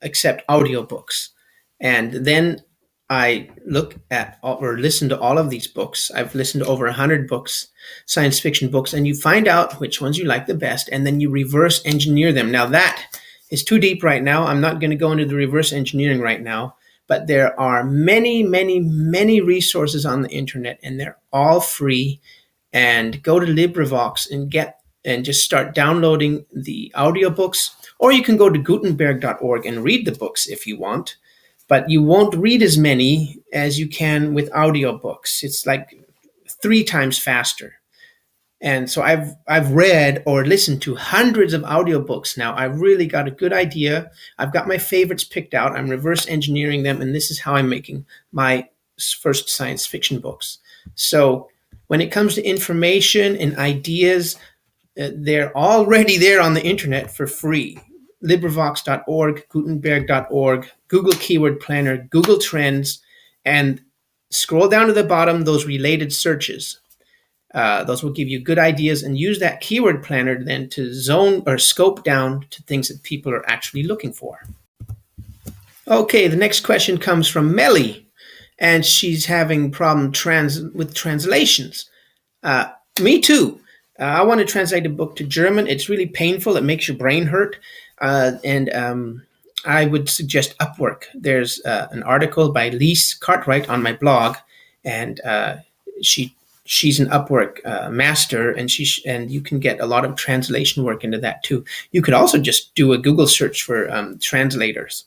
except 0.00 0.46
audiobooks. 0.48 1.30
And 1.80 2.12
then 2.12 2.62
I 3.10 3.50
look 3.66 3.96
at 4.10 4.38
or 4.42 4.78
listen 4.78 5.08
to 5.10 5.20
all 5.20 5.36
of 5.36 5.50
these 5.50 5.66
books. 5.66 6.10
I've 6.12 6.34
listened 6.34 6.64
to 6.64 6.70
over 6.70 6.86
100 6.86 7.28
books, 7.28 7.68
science 8.06 8.40
fiction 8.40 8.70
books, 8.70 8.94
and 8.94 9.06
you 9.06 9.14
find 9.14 9.46
out 9.46 9.80
which 9.80 10.00
ones 10.00 10.16
you 10.16 10.24
like 10.24 10.46
the 10.46 10.54
best, 10.54 10.88
and 10.90 11.06
then 11.06 11.20
you 11.20 11.28
reverse 11.28 11.84
engineer 11.84 12.32
them. 12.32 12.50
Now, 12.50 12.66
that 12.66 13.04
is 13.50 13.64
too 13.64 13.78
deep 13.78 14.02
right 14.02 14.22
now. 14.22 14.46
I'm 14.46 14.62
not 14.62 14.80
going 14.80 14.90
to 14.92 14.96
go 14.96 15.12
into 15.12 15.26
the 15.26 15.34
reverse 15.34 15.74
engineering 15.74 16.20
right 16.20 16.40
now, 16.40 16.76
but 17.12 17.26
there 17.26 17.58
are 17.60 17.84
many, 17.84 18.42
many, 18.42 18.80
many 18.80 19.42
resources 19.42 20.06
on 20.06 20.22
the 20.22 20.30
internet, 20.30 20.78
and 20.82 20.98
they're 20.98 21.18
all 21.30 21.60
free. 21.60 22.22
And 22.72 23.22
go 23.22 23.38
to 23.38 23.44
LibriVox 23.44 24.30
and 24.30 24.50
get 24.50 24.80
and 25.04 25.22
just 25.22 25.44
start 25.44 25.74
downloading 25.74 26.46
the 26.54 26.90
audiobooks, 26.96 27.72
or 27.98 28.12
you 28.12 28.22
can 28.22 28.38
go 28.38 28.48
to 28.48 28.58
Gutenberg.org 28.58 29.66
and 29.66 29.84
read 29.84 30.06
the 30.06 30.12
books 30.12 30.46
if 30.46 30.66
you 30.66 30.78
want 30.78 31.16
but 31.68 31.88
you 31.88 32.02
won't 32.02 32.34
read 32.34 32.62
as 32.62 32.76
many 32.76 33.38
as 33.52 33.78
you 33.78 33.88
can 33.88 34.34
with 34.34 34.50
audiobooks. 34.50 35.42
It's 35.42 35.66
like 35.66 35.88
three 36.60 36.84
times 36.84 37.18
faster. 37.18 37.76
And 38.62 38.88
so 38.88 39.02
I've 39.02 39.34
I've 39.48 39.72
read 39.72 40.22
or 40.24 40.44
listened 40.46 40.82
to 40.82 40.94
hundreds 40.94 41.52
of 41.52 41.62
audiobooks 41.62 42.38
now. 42.38 42.54
I've 42.54 42.80
really 42.80 43.06
got 43.06 43.26
a 43.26 43.32
good 43.32 43.52
idea. 43.52 44.10
I've 44.38 44.52
got 44.52 44.68
my 44.68 44.78
favorites 44.78 45.24
picked 45.24 45.52
out. 45.52 45.72
I'm 45.72 45.90
reverse 45.90 46.28
engineering 46.28 46.84
them 46.84 47.02
and 47.02 47.12
this 47.12 47.30
is 47.32 47.40
how 47.40 47.56
I'm 47.56 47.68
making 47.68 48.06
my 48.30 48.68
first 49.20 49.50
science 49.50 49.84
fiction 49.84 50.20
books. 50.20 50.58
So 50.94 51.48
when 51.88 52.00
it 52.00 52.12
comes 52.12 52.36
to 52.36 52.46
information 52.46 53.36
and 53.36 53.56
ideas, 53.56 54.36
uh, 54.98 55.10
they're 55.12 55.54
already 55.56 56.16
there 56.16 56.40
on 56.40 56.54
the 56.54 56.64
internet 56.64 57.10
for 57.10 57.26
free. 57.26 57.78
LibriVox.org, 58.24 59.48
Gutenberg.org, 59.48 60.70
Google 60.86 61.12
Keyword 61.14 61.58
Planner, 61.58 61.96
Google 61.96 62.38
Trends, 62.38 63.02
and 63.44 63.82
scroll 64.30 64.68
down 64.68 64.86
to 64.86 64.92
the 64.92 65.02
bottom, 65.02 65.42
those 65.42 65.66
related 65.66 66.12
searches. 66.12 66.78
Uh, 67.54 67.84
those 67.84 68.02
will 68.02 68.12
give 68.12 68.28
you 68.28 68.38
good 68.38 68.58
ideas 68.58 69.02
and 69.02 69.18
use 69.18 69.38
that 69.38 69.60
keyword 69.60 70.02
planner 70.02 70.42
then 70.42 70.68
to 70.70 70.92
zone 70.94 71.42
or 71.46 71.58
scope 71.58 72.02
down 72.02 72.46
to 72.50 72.62
things 72.62 72.88
that 72.88 73.02
people 73.02 73.32
are 73.32 73.48
actually 73.48 73.82
looking 73.82 74.12
for. 74.12 74.40
Okay, 75.88 76.28
the 76.28 76.36
next 76.36 76.60
question 76.60 76.96
comes 76.96 77.28
from 77.28 77.54
Melly, 77.54 78.06
and 78.58 78.86
she's 78.86 79.26
having 79.26 79.70
problem 79.70 80.12
trans 80.12 80.60
with 80.60 80.94
translations. 80.94 81.90
Uh, 82.42 82.70
me 83.00 83.20
too. 83.20 83.60
Uh, 83.98 84.04
I 84.04 84.22
want 84.22 84.40
to 84.40 84.46
translate 84.46 84.86
a 84.86 84.90
book 84.90 85.16
to 85.16 85.24
German. 85.24 85.66
It's 85.66 85.88
really 85.88 86.06
painful. 86.06 86.56
It 86.56 86.64
makes 86.64 86.88
your 86.88 86.96
brain 86.96 87.26
hurt. 87.26 87.56
Uh, 88.00 88.32
and 88.44 88.72
um, 88.72 89.22
I 89.66 89.86
would 89.86 90.08
suggest 90.08 90.56
Upwork. 90.58 91.04
There's 91.14 91.62
uh, 91.64 91.88
an 91.90 92.02
article 92.04 92.50
by 92.52 92.70
Lise 92.70 93.14
Cartwright 93.14 93.68
on 93.68 93.82
my 93.82 93.92
blog, 93.92 94.36
and 94.84 95.20
she 96.00 96.34
she's 96.64 97.00
an 97.00 97.08
Upwork 97.08 97.64
uh, 97.64 97.90
master, 97.90 98.50
and 98.52 98.70
she 98.70 98.84
sh- 98.84 99.02
and 99.06 99.30
you 99.30 99.40
can 99.40 99.58
get 99.58 99.80
a 99.80 99.86
lot 99.86 100.04
of 100.04 100.16
translation 100.16 100.84
work 100.84 101.04
into 101.04 101.18
that 101.18 101.42
too. 101.42 101.64
You 101.90 102.02
could 102.02 102.14
also 102.14 102.38
just 102.38 102.74
do 102.74 102.92
a 102.92 102.98
Google 102.98 103.26
search 103.26 103.62
for 103.62 103.90
um, 103.92 104.18
translators, 104.18 105.04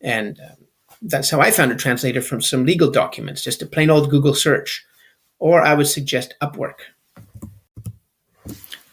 and 0.00 0.38
um, 0.40 0.56
that's 1.02 1.30
how 1.30 1.40
I 1.40 1.50
found 1.50 1.72
a 1.72 1.76
translator 1.76 2.22
from 2.22 2.40
some 2.40 2.64
legal 2.64 2.90
documents, 2.90 3.42
just 3.42 3.62
a 3.62 3.66
plain 3.66 3.90
old 3.90 4.10
Google 4.10 4.34
search. 4.34 4.84
Or 5.38 5.60
I 5.60 5.74
would 5.74 5.88
suggest 5.88 6.34
Upwork. 6.40 6.76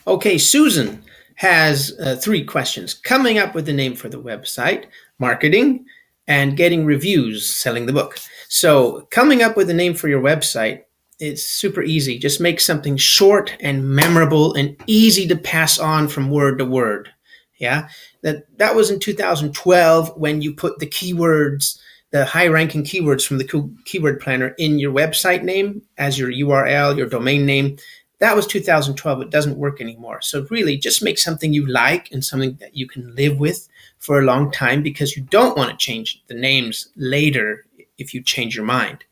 Okay, 0.07 0.39
Susan 0.39 1.03
has 1.35 1.95
uh, 1.99 2.15
three 2.15 2.43
questions 2.43 2.95
coming 2.95 3.37
up 3.37 3.53
with 3.53 3.67
the 3.67 3.73
name 3.73 3.95
for 3.95 4.09
the 4.09 4.19
website, 4.19 4.85
marketing, 5.19 5.85
and 6.27 6.57
getting 6.57 6.85
reviews 6.85 7.55
selling 7.55 7.85
the 7.85 7.93
book. 7.93 8.17
So, 8.47 9.07
coming 9.11 9.43
up 9.43 9.55
with 9.55 9.69
a 9.69 9.73
name 9.73 9.93
for 9.93 10.07
your 10.07 10.21
website, 10.21 10.83
it's 11.19 11.43
super 11.43 11.83
easy. 11.83 12.17
Just 12.17 12.39
make 12.39 12.59
something 12.59 12.95
short 12.97 13.55
and 13.59 13.87
memorable 13.87 14.53
and 14.53 14.75
easy 14.87 15.27
to 15.27 15.35
pass 15.35 15.77
on 15.77 16.07
from 16.07 16.31
word 16.31 16.59
to 16.59 16.65
word. 16.65 17.09
Yeah. 17.57 17.89
That 18.21 18.45
that 18.57 18.75
was 18.75 18.89
in 18.89 18.99
2012 18.99 20.15
when 20.15 20.41
you 20.41 20.53
put 20.53 20.79
the 20.79 20.87
keywords, 20.87 21.77
the 22.11 22.25
high 22.25 22.47
ranking 22.47 22.83
keywords 22.83 23.25
from 23.25 23.37
the 23.37 23.69
keyword 23.85 24.21
planner 24.21 24.55
in 24.57 24.79
your 24.79 24.93
website 24.93 25.43
name 25.43 25.81
as 25.97 26.17
your 26.17 26.31
URL, 26.31 26.97
your 26.97 27.09
domain 27.09 27.45
name. 27.45 27.77
That 28.19 28.35
was 28.35 28.47
2012. 28.47 29.21
It 29.21 29.29
doesn't 29.29 29.57
work 29.57 29.79
anymore. 29.79 30.21
So 30.21 30.45
really 30.49 30.77
just 30.77 31.03
make 31.03 31.17
something 31.17 31.53
you 31.53 31.65
like 31.67 32.11
and 32.11 32.23
something 32.23 32.57
that 32.59 32.75
you 32.75 32.87
can 32.87 33.15
live 33.15 33.39
with 33.39 33.67
for 33.99 34.19
a 34.19 34.25
long 34.25 34.51
time 34.51 34.81
because 34.81 35.15
you 35.15 35.23
don't 35.23 35.57
want 35.57 35.69
to 35.69 35.77
change 35.77 36.23
the 36.27 36.33
names 36.33 36.89
later 36.95 37.65
if 37.97 38.13
you 38.13 38.21
change 38.21 38.55
your 38.55 38.65
mind. 38.65 39.03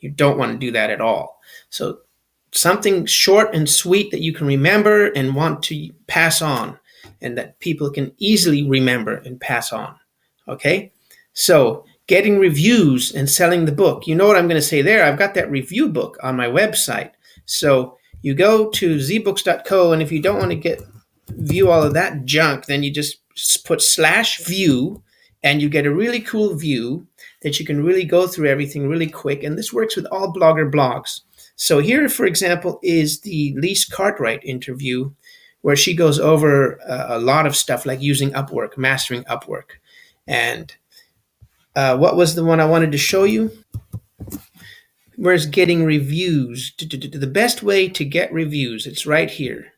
You 0.00 0.10
don't 0.10 0.38
want 0.38 0.52
to 0.52 0.58
do 0.58 0.72
that 0.72 0.90
at 0.90 1.00
all. 1.00 1.39
So 1.70 2.00
something 2.52 3.06
short 3.06 3.54
and 3.54 3.68
sweet 3.68 4.10
that 4.10 4.20
you 4.20 4.32
can 4.32 4.46
remember 4.46 5.06
and 5.06 5.34
want 5.34 5.62
to 5.64 5.90
pass 6.06 6.42
on 6.42 6.78
and 7.20 7.36
that 7.38 7.58
people 7.60 7.90
can 7.90 8.12
easily 8.18 8.68
remember 8.68 9.16
and 9.16 9.40
pass 9.40 9.72
on. 9.72 9.94
Okay? 10.48 10.92
So 11.32 11.84
getting 12.06 12.38
reviews 12.38 13.14
and 13.14 13.30
selling 13.30 13.64
the 13.64 13.72
book. 13.72 14.06
You 14.06 14.16
know 14.16 14.26
what 14.26 14.36
I'm 14.36 14.48
going 14.48 14.60
to 14.60 14.66
say 14.66 14.82
there? 14.82 15.04
I've 15.04 15.18
got 15.18 15.34
that 15.34 15.50
review 15.50 15.88
book 15.88 16.18
on 16.22 16.36
my 16.36 16.46
website. 16.46 17.12
So 17.46 17.96
you 18.22 18.34
go 18.34 18.68
to 18.70 18.96
zbooks.co 18.96 19.92
and 19.92 20.02
if 20.02 20.10
you 20.10 20.20
don't 20.20 20.38
want 20.38 20.50
to 20.50 20.56
get 20.56 20.82
view 21.28 21.70
all 21.70 21.82
of 21.82 21.94
that 21.94 22.24
junk, 22.24 22.66
then 22.66 22.82
you 22.82 22.92
just 22.92 23.18
put 23.64 23.80
slash 23.80 24.44
view 24.44 25.02
and 25.42 25.62
you 25.62 25.68
get 25.68 25.86
a 25.86 25.94
really 25.94 26.20
cool 26.20 26.54
view 26.54 27.06
that 27.42 27.58
you 27.58 27.64
can 27.64 27.82
really 27.82 28.04
go 28.04 28.26
through 28.26 28.48
everything 28.48 28.88
really 28.88 29.08
quick. 29.08 29.42
And 29.42 29.56
this 29.56 29.72
works 29.72 29.96
with 29.96 30.06
all 30.06 30.34
blogger 30.34 30.70
blogs. 30.70 31.20
So 31.60 31.80
here, 31.80 32.08
for 32.08 32.24
example, 32.24 32.80
is 32.82 33.20
the 33.20 33.54
Lise 33.54 33.84
Cartwright 33.84 34.42
interview 34.42 35.10
where 35.60 35.76
she 35.76 35.94
goes 35.94 36.18
over 36.18 36.80
uh, 36.88 37.08
a 37.10 37.18
lot 37.18 37.46
of 37.46 37.54
stuff 37.54 37.84
like 37.84 38.00
using 38.00 38.30
Upwork, 38.30 38.78
mastering 38.78 39.24
Upwork. 39.24 39.72
And 40.26 40.74
uh, 41.76 41.98
what 41.98 42.16
was 42.16 42.34
the 42.34 42.44
one 42.44 42.60
I 42.60 42.64
wanted 42.64 42.92
to 42.92 42.98
show 42.98 43.24
you? 43.24 43.52
Where's 45.16 45.44
getting 45.44 45.84
reviews? 45.84 46.72
The 46.78 47.30
best 47.30 47.62
way 47.62 47.90
to 47.90 48.06
get 48.06 48.32
reviews, 48.32 48.86
it's 48.86 49.04
right 49.04 49.30
here. 49.30 49.74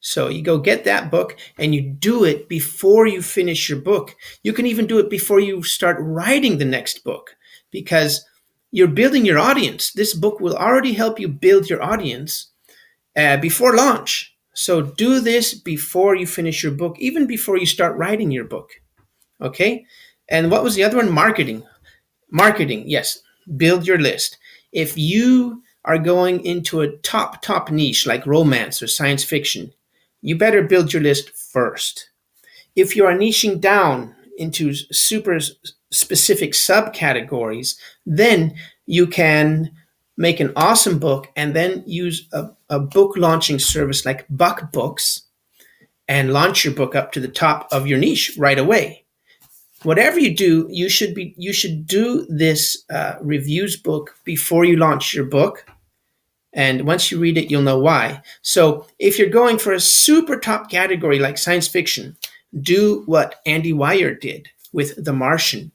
So 0.00 0.28
you 0.28 0.40
go 0.40 0.56
get 0.56 0.84
that 0.84 1.10
book 1.10 1.36
and 1.58 1.74
you 1.74 1.82
do 1.82 2.24
it 2.24 2.48
before 2.48 3.06
you 3.06 3.20
finish 3.20 3.68
your 3.68 3.78
book. 3.78 4.16
You 4.42 4.54
can 4.54 4.64
even 4.64 4.86
do 4.86 4.98
it 4.98 5.10
before 5.10 5.38
you 5.38 5.64
start 5.64 5.98
writing 6.00 6.56
the 6.56 6.64
next 6.64 7.04
book 7.04 7.36
because 7.70 8.24
you're 8.74 8.88
building 8.88 9.24
your 9.24 9.38
audience. 9.38 9.92
This 9.92 10.14
book 10.14 10.40
will 10.40 10.56
already 10.56 10.94
help 10.94 11.20
you 11.20 11.28
build 11.28 11.70
your 11.70 11.80
audience 11.80 12.48
uh, 13.16 13.36
before 13.36 13.76
launch. 13.76 14.34
So 14.52 14.82
do 14.82 15.20
this 15.20 15.54
before 15.54 16.16
you 16.16 16.26
finish 16.26 16.64
your 16.64 16.72
book, 16.72 16.96
even 16.98 17.28
before 17.28 17.56
you 17.56 17.66
start 17.66 17.96
writing 17.96 18.32
your 18.32 18.46
book. 18.46 18.70
Okay? 19.40 19.86
And 20.28 20.50
what 20.50 20.64
was 20.64 20.74
the 20.74 20.82
other 20.82 20.96
one? 20.96 21.12
Marketing. 21.12 21.62
Marketing, 22.32 22.82
yes. 22.84 23.20
Build 23.56 23.86
your 23.86 24.00
list. 24.00 24.38
If 24.72 24.98
you 24.98 25.62
are 25.84 25.98
going 25.98 26.44
into 26.44 26.80
a 26.80 26.96
top, 26.96 27.42
top 27.42 27.70
niche 27.70 28.08
like 28.08 28.26
romance 28.26 28.82
or 28.82 28.88
science 28.88 29.22
fiction, 29.22 29.72
you 30.20 30.36
better 30.36 30.64
build 30.64 30.92
your 30.92 31.02
list 31.02 31.30
first. 31.30 32.10
If 32.74 32.96
you 32.96 33.06
are 33.06 33.14
niching 33.14 33.60
down 33.60 34.16
into 34.38 34.74
super 34.74 35.38
specific 35.90 36.52
subcategories, 36.52 37.76
then 38.04 38.54
you 38.86 39.06
can 39.06 39.70
make 40.16 40.40
an 40.40 40.52
awesome 40.56 40.98
book 40.98 41.30
and 41.36 41.54
then 41.54 41.82
use 41.86 42.28
a, 42.32 42.50
a 42.68 42.78
book 42.78 43.16
launching 43.16 43.58
service 43.58 44.04
like 44.04 44.26
Buck 44.30 44.72
Books 44.72 45.22
and 46.06 46.32
launch 46.32 46.64
your 46.64 46.74
book 46.74 46.94
up 46.94 47.12
to 47.12 47.20
the 47.20 47.28
top 47.28 47.68
of 47.72 47.86
your 47.86 47.98
niche 47.98 48.32
right 48.38 48.58
away. 48.58 49.04
Whatever 49.82 50.18
you 50.18 50.34
do, 50.34 50.66
you 50.70 50.88
should 50.88 51.14
be 51.14 51.34
you 51.36 51.52
should 51.52 51.86
do 51.86 52.26
this 52.28 52.84
uh, 52.90 53.16
reviews 53.20 53.76
book 53.76 54.16
before 54.24 54.64
you 54.64 54.76
launch 54.76 55.12
your 55.12 55.26
book 55.26 55.66
and 56.54 56.86
once 56.86 57.10
you 57.10 57.18
read 57.18 57.36
it, 57.36 57.50
you'll 57.50 57.62
know 57.62 57.78
why. 57.78 58.22
So 58.42 58.86
if 58.98 59.18
you're 59.18 59.28
going 59.28 59.58
for 59.58 59.72
a 59.72 59.80
super 59.80 60.38
top 60.38 60.70
category 60.70 61.18
like 61.18 61.36
science 61.36 61.66
fiction, 61.66 62.16
do 62.60 63.02
what 63.06 63.36
Andy 63.46 63.72
Weir 63.72 64.14
did 64.14 64.48
with 64.72 65.04
The 65.04 65.12
Martian. 65.12 65.72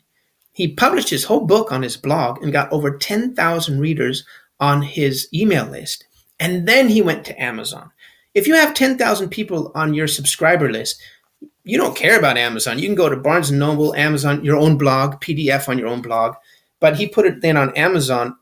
He 0.51 0.73
published 0.73 1.09
his 1.09 1.23
whole 1.23 1.45
book 1.45 1.71
on 1.71 1.81
his 1.81 1.97
blog 1.97 2.43
and 2.43 2.51
got 2.51 2.71
over 2.71 2.97
10,000 2.97 3.79
readers 3.79 4.25
on 4.59 4.81
his 4.81 5.27
email 5.33 5.65
list. 5.65 6.05
And 6.39 6.67
then 6.67 6.89
he 6.89 7.01
went 7.01 7.25
to 7.25 7.41
Amazon. 7.41 7.91
If 8.33 8.47
you 8.47 8.55
have 8.55 8.73
10,000 8.73 9.29
people 9.29 9.71
on 9.75 9.93
your 9.93 10.07
subscriber 10.07 10.71
list, 10.71 11.01
you 11.63 11.77
don't 11.77 11.95
care 11.95 12.17
about 12.17 12.37
Amazon. 12.37 12.79
You 12.79 12.87
can 12.87 12.95
go 12.95 13.09
to 13.09 13.15
Barnes 13.15 13.49
and 13.49 13.59
Noble, 13.59 13.95
Amazon, 13.95 14.43
your 14.43 14.57
own 14.57 14.77
blog, 14.77 15.21
PDF 15.21 15.69
on 15.69 15.77
your 15.77 15.87
own 15.87 16.01
blog. 16.01 16.35
But 16.79 16.95
he 16.95 17.07
put 17.07 17.25
it 17.25 17.41
then 17.41 17.57
on 17.57 17.75
Amazon 17.75 18.35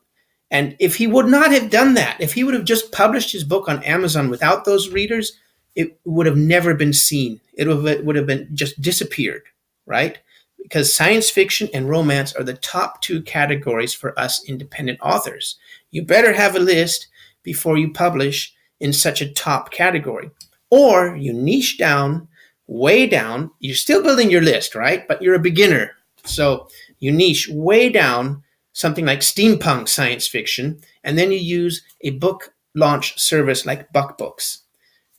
and 0.50 0.76
if 0.78 0.96
he 0.96 1.06
would 1.06 1.26
not 1.26 1.52
have 1.52 1.70
done 1.70 1.94
that, 1.94 2.16
if 2.20 2.32
he 2.32 2.42
would 2.44 2.54
have 2.54 2.64
just 2.64 2.92
published 2.92 3.32
his 3.32 3.44
book 3.44 3.68
on 3.68 3.82
Amazon 3.84 4.30
without 4.30 4.64
those 4.64 4.90
readers, 4.90 5.32
it 5.78 6.00
would 6.04 6.26
have 6.26 6.36
never 6.36 6.74
been 6.74 6.92
seen. 6.92 7.40
It 7.54 7.68
would 7.68 8.16
have 8.16 8.26
been 8.26 8.48
just 8.52 8.82
disappeared, 8.82 9.42
right? 9.86 10.18
Because 10.60 10.92
science 10.92 11.30
fiction 11.30 11.68
and 11.72 11.88
romance 11.88 12.34
are 12.34 12.42
the 12.42 12.54
top 12.54 13.00
two 13.00 13.22
categories 13.22 13.94
for 13.94 14.18
us 14.18 14.44
independent 14.48 14.98
authors. 15.00 15.56
You 15.92 16.04
better 16.04 16.32
have 16.32 16.56
a 16.56 16.58
list 16.58 17.06
before 17.44 17.78
you 17.78 17.92
publish 17.92 18.52
in 18.80 18.92
such 18.92 19.22
a 19.22 19.32
top 19.32 19.70
category. 19.70 20.32
Or 20.68 21.16
you 21.16 21.32
niche 21.32 21.78
down, 21.78 22.26
way 22.66 23.06
down. 23.06 23.52
You're 23.60 23.76
still 23.76 24.02
building 24.02 24.30
your 24.32 24.42
list, 24.42 24.74
right? 24.74 25.06
But 25.06 25.22
you're 25.22 25.36
a 25.36 25.50
beginner. 25.50 25.92
So 26.24 26.68
you 26.98 27.12
niche 27.12 27.48
way 27.48 27.88
down 27.88 28.42
something 28.72 29.06
like 29.06 29.20
steampunk 29.20 29.88
science 29.88 30.26
fiction, 30.26 30.80
and 31.04 31.16
then 31.16 31.30
you 31.30 31.38
use 31.38 31.82
a 32.02 32.10
book 32.10 32.52
launch 32.74 33.18
service 33.18 33.64
like 33.64 33.92
BuckBooks. 33.92 34.58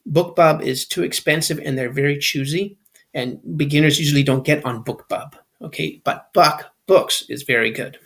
BookBub 0.07 0.61
is 0.61 0.87
too 0.87 1.03
expensive 1.03 1.59
and 1.59 1.77
they're 1.77 1.91
very 1.91 2.17
choosy, 2.17 2.77
and 3.13 3.39
beginners 3.57 3.99
usually 3.99 4.23
don't 4.23 4.45
get 4.45 4.65
on 4.65 4.83
BookBub. 4.83 5.33
Okay, 5.61 6.01
but 6.03 6.31
Buck 6.33 6.71
Books 6.87 7.23
is 7.29 7.43
very 7.43 7.71
good. 7.71 7.99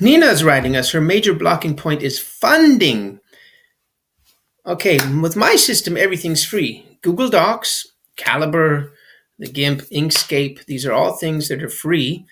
Nina 0.00 0.26
is 0.26 0.42
writing 0.42 0.76
us 0.76 0.90
her 0.90 1.00
major 1.00 1.32
blocking 1.32 1.76
point 1.76 2.02
is 2.02 2.18
funding. 2.18 3.20
Okay, 4.66 4.98
with 5.20 5.36
my 5.36 5.56
system, 5.56 5.96
everything's 5.96 6.44
free. 6.44 6.84
Google 7.02 7.28
Docs, 7.28 7.86
Calibre, 8.16 8.90
the 9.38 9.48
GIMP, 9.48 9.82
Inkscape, 9.90 10.64
these 10.66 10.86
are 10.86 10.92
all 10.92 11.16
things 11.16 11.48
that 11.48 11.62
are 11.62 11.68
free. 11.68 12.26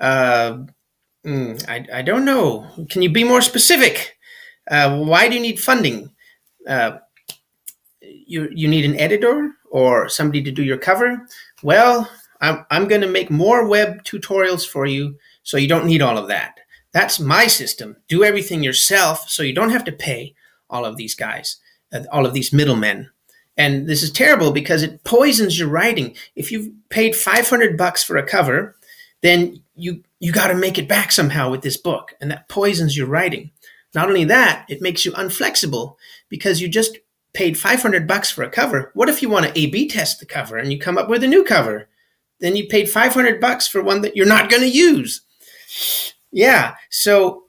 Uh, 0.00 0.64
mm, 1.24 1.68
I, 1.68 1.86
I 1.98 2.02
don't 2.02 2.24
know. 2.24 2.66
Can 2.88 3.02
you 3.02 3.10
be 3.10 3.24
more 3.24 3.42
specific? 3.42 4.16
Uh, 4.70 4.98
why 4.98 5.28
do 5.28 5.34
you 5.34 5.40
need 5.40 5.60
funding? 5.60 6.10
Uh, 6.66 6.98
you, 8.00 8.48
you 8.52 8.68
need 8.68 8.84
an 8.84 8.98
editor 8.98 9.52
or 9.70 10.08
somebody 10.08 10.42
to 10.42 10.50
do 10.50 10.62
your 10.62 10.78
cover? 10.78 11.26
Well, 11.62 12.10
I'm, 12.40 12.64
I'm 12.70 12.88
going 12.88 13.00
to 13.00 13.08
make 13.08 13.30
more 13.30 13.66
web 13.66 14.04
tutorials 14.04 14.66
for 14.66 14.86
you 14.86 15.16
so 15.42 15.56
you 15.56 15.68
don't 15.68 15.86
need 15.86 16.02
all 16.02 16.18
of 16.18 16.28
that. 16.28 16.58
That's 16.92 17.20
my 17.20 17.46
system. 17.46 17.96
Do 18.08 18.24
everything 18.24 18.62
yourself 18.62 19.28
so 19.28 19.42
you 19.42 19.54
don't 19.54 19.70
have 19.70 19.84
to 19.84 19.92
pay 19.92 20.34
all 20.70 20.84
of 20.84 20.96
these 20.96 21.14
guys, 21.14 21.56
uh, 21.92 22.00
all 22.10 22.26
of 22.26 22.34
these 22.34 22.52
middlemen. 22.52 23.10
And 23.56 23.88
this 23.88 24.02
is 24.02 24.12
terrible 24.12 24.52
because 24.52 24.82
it 24.82 25.04
poisons 25.04 25.58
your 25.58 25.68
writing. 25.68 26.14
If 26.36 26.52
you've 26.52 26.70
paid 26.90 27.16
500 27.16 27.76
bucks 27.76 28.04
for 28.04 28.16
a 28.16 28.26
cover, 28.26 28.76
then 29.20 29.62
you 29.74 30.02
you 30.20 30.32
got 30.32 30.48
to 30.48 30.54
make 30.54 30.78
it 30.78 30.88
back 30.88 31.12
somehow 31.12 31.50
with 31.50 31.62
this 31.62 31.76
book 31.76 32.14
and 32.20 32.30
that 32.30 32.48
poisons 32.48 32.96
your 32.96 33.06
writing 33.06 33.50
not 33.94 34.08
only 34.08 34.24
that 34.24 34.66
it 34.68 34.82
makes 34.82 35.04
you 35.04 35.12
unflexible 35.12 35.96
because 36.28 36.60
you 36.60 36.68
just 36.68 36.98
paid 37.32 37.58
500 37.58 38.06
bucks 38.06 38.30
for 38.30 38.42
a 38.42 38.50
cover. 38.50 38.90
What 38.94 39.08
if 39.08 39.22
you 39.22 39.28
want 39.28 39.46
to 39.46 39.58
a 39.58 39.66
b 39.66 39.88
test 39.88 40.20
the 40.20 40.26
cover 40.26 40.56
and 40.56 40.72
you 40.72 40.78
come 40.78 40.98
up 40.98 41.08
with 41.08 41.22
a 41.22 41.28
new 41.28 41.44
cover? 41.44 41.88
Then 42.40 42.56
you 42.56 42.66
paid 42.68 42.88
500 42.88 43.40
bucks 43.40 43.66
for 43.66 43.82
one 43.82 44.02
that 44.02 44.16
you're 44.16 44.26
not 44.26 44.50
going 44.50 44.62
to 44.62 44.68
use. 44.68 45.22
Yeah 46.30 46.74
so 46.90 47.44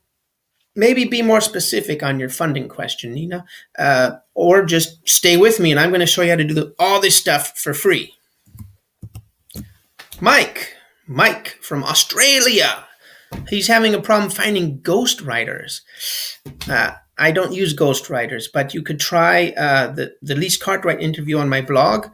maybe 0.76 1.06
be 1.06 1.22
more 1.22 1.42
specific 1.42 2.04
on 2.04 2.20
your 2.20 2.30
funding 2.30 2.70
question 2.70 3.14
nina 3.14 3.44
uh, 3.78 4.12
or 4.34 4.64
just 4.64 5.08
stay 5.08 5.36
with 5.36 5.60
me 5.60 5.72
and 5.72 5.80
i'm 5.80 5.90
going 5.90 6.00
to 6.00 6.06
show 6.06 6.22
you 6.22 6.30
how 6.30 6.36
to 6.38 6.44
do 6.44 6.74
all 6.80 7.02
this 7.02 7.16
stuff 7.16 7.58
for 7.58 7.74
free. 7.74 8.14
Mike 10.22 10.76
Mike 11.10 11.58
from 11.62 11.84
Australia. 11.84 12.86
He's 13.48 13.68
having 13.68 13.94
a 13.94 14.02
problem 14.02 14.30
finding 14.32 14.80
ghostwriters. 14.80 15.82
Uh, 16.70 16.94
I 17.18 17.32
don't 17.32 17.54
use 17.54 17.76
ghostwriters, 17.76 18.46
but 18.52 18.74
you 18.74 18.82
could 18.82 19.00
try 19.00 19.50
uh, 19.58 19.92
the, 19.92 20.16
the 20.22 20.36
Lise 20.36 20.58
Cartwright 20.58 21.02
interview 21.02 21.38
on 21.38 21.50
my 21.50 21.62
blog, 21.62 22.08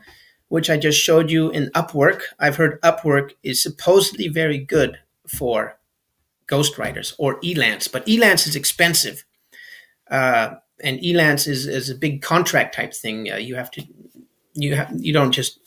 which 0.48 0.70
I 0.70 0.78
just 0.78 1.00
showed 1.00 1.30
you 1.30 1.50
in 1.52 1.70
Upwork. 1.76 2.22
I've 2.40 2.56
heard 2.56 2.82
Upwork 2.82 3.32
is 3.44 3.62
supposedly 3.62 4.28
very 4.28 4.58
good 4.58 5.00
for 5.28 5.78
ghostwriters 6.48 7.14
or 7.18 7.40
Elance, 7.42 7.92
but 7.92 8.06
Elance 8.08 8.48
is 8.48 8.56
expensive. 8.56 9.26
Uh, 10.10 10.56
and 10.84 11.00
Elance 11.00 11.48
is, 11.48 11.68
is 11.68 11.90
a 11.90 11.96
big 11.96 12.22
contract 12.22 12.76
type 12.76 12.94
thing. 12.94 13.32
Uh, 13.32 13.38
you 13.38 13.56
have 13.56 13.72
to, 13.72 13.84
you 14.54 14.76
have, 14.76 14.92
you 14.96 15.14
don't 15.14 15.32
just, 15.32 15.60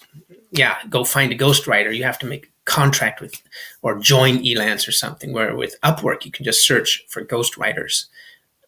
yeah, 0.50 0.76
go 0.88 1.05
find 1.05 1.33
a 1.33 1.37
ghostwriter. 1.37 1.95
You 1.95 2.05
have 2.05 2.19
to 2.21 2.26
make 2.26 2.52
contract 2.69 3.21
with 3.21 3.43
or 3.83 3.99
join 3.99 4.45
Elance 4.45 4.87
or 4.87 4.93
something. 4.93 5.33
Where 5.33 5.57
with 5.57 5.81
Upwork, 5.83 6.25
you 6.25 6.31
can 6.31 6.45
just 6.45 6.65
search 6.65 7.05
for 7.09 7.25
ghostwriters. 7.25 8.07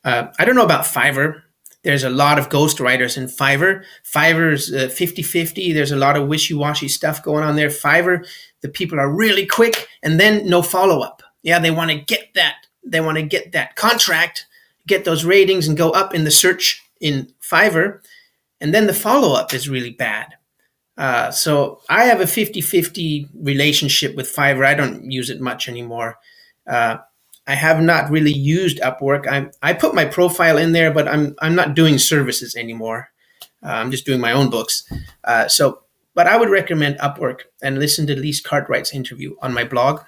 Uh, 0.02 0.28
I 0.38 0.44
don't 0.44 0.56
know 0.56 0.64
about 0.64 0.84
Fiverr. 0.84 1.42
There's 1.82 2.04
a 2.04 2.10
lot 2.10 2.38
of 2.38 2.48
ghostwriters 2.48 3.16
in 3.16 3.26
Fiverr. 3.26 3.84
Fiverr's 4.04 4.72
uh, 4.72 4.88
50 4.88 5.22
50. 5.22 5.72
There's 5.72 5.92
a 5.92 5.96
lot 5.96 6.16
of 6.16 6.28
wishy 6.28 6.54
washy 6.54 6.88
stuff 6.88 7.22
going 7.22 7.44
on 7.44 7.56
there. 7.56 7.68
Fiverr, 7.68 8.26
the 8.62 8.68
people 8.68 8.98
are 8.98 9.10
really 9.10 9.46
quick 9.46 9.86
and 10.02 10.18
then 10.18 10.48
no 10.48 10.62
follow 10.62 11.00
up. 11.00 11.22
Yeah, 11.42 11.58
they 11.58 11.70
want 11.70 11.90
to 11.90 11.98
get 11.98 12.34
that. 12.34 12.66
They 12.84 13.00
want 13.00 13.18
to 13.18 13.22
get 13.22 13.52
that 13.52 13.76
contract, 13.76 14.46
get 14.86 15.04
those 15.04 15.24
ratings 15.24 15.68
and 15.68 15.76
go 15.76 15.90
up 15.90 16.14
in 16.14 16.24
the 16.24 16.30
search 16.30 16.82
in 17.00 17.32
Fiverr. 17.40 18.00
And 18.60 18.74
then 18.74 18.86
the 18.86 18.94
follow 18.94 19.34
up 19.34 19.54
is 19.54 19.68
really 19.68 19.90
bad. 19.90 20.34
Uh, 21.00 21.30
so 21.30 21.80
I 21.88 22.04
have 22.04 22.20
a 22.20 22.26
50 22.26 22.60
50 22.60 23.28
relationship 23.42 24.14
with 24.14 24.34
Fiverr. 24.36 24.66
I 24.66 24.74
don't 24.74 25.10
use 25.10 25.30
it 25.30 25.40
much 25.40 25.66
anymore. 25.66 26.18
Uh, 26.66 26.98
I 27.46 27.54
have 27.54 27.80
not 27.80 28.10
really 28.10 28.32
used 28.32 28.80
Upwork. 28.80 29.26
I 29.26 29.48
I 29.62 29.72
put 29.72 29.94
my 29.94 30.04
profile 30.04 30.58
in 30.58 30.72
there, 30.72 30.92
but 30.92 31.08
I'm 31.08 31.34
I'm 31.40 31.54
not 31.54 31.74
doing 31.74 31.96
services 31.96 32.54
anymore. 32.54 33.08
Uh, 33.62 33.68
I'm 33.68 33.90
just 33.90 34.04
doing 34.04 34.20
my 34.20 34.32
own 34.32 34.50
books. 34.50 34.84
Uh, 35.24 35.48
so, 35.48 35.80
but 36.14 36.26
I 36.26 36.36
would 36.36 36.50
recommend 36.50 36.98
Upwork 36.98 37.40
and 37.62 37.78
listen 37.78 38.06
to 38.06 38.14
Lise 38.14 38.42
Cartwright's 38.42 38.92
interview 38.92 39.36
on 39.40 39.54
my 39.54 39.64
blog. 39.64 40.02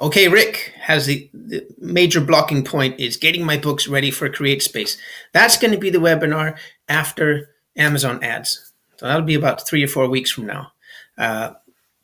Okay, 0.00 0.26
Rick 0.26 0.72
has 0.80 1.06
the, 1.06 1.30
the 1.32 1.64
major 1.78 2.20
blocking 2.20 2.64
point 2.64 2.98
is 2.98 3.16
getting 3.16 3.44
my 3.44 3.58
books 3.58 3.86
ready 3.86 4.10
for 4.10 4.28
CreateSpace. 4.28 4.96
That's 5.32 5.56
going 5.56 5.72
to 5.72 5.78
be 5.78 5.90
the 5.90 5.98
webinar 5.98 6.56
after 6.88 7.50
Amazon 7.76 8.24
ads. 8.24 8.69
So 9.00 9.06
that'll 9.06 9.22
be 9.22 9.34
about 9.34 9.66
three 9.66 9.82
or 9.82 9.88
four 9.88 10.10
weeks 10.10 10.30
from 10.30 10.44
now. 10.44 10.72
Uh, 11.16 11.52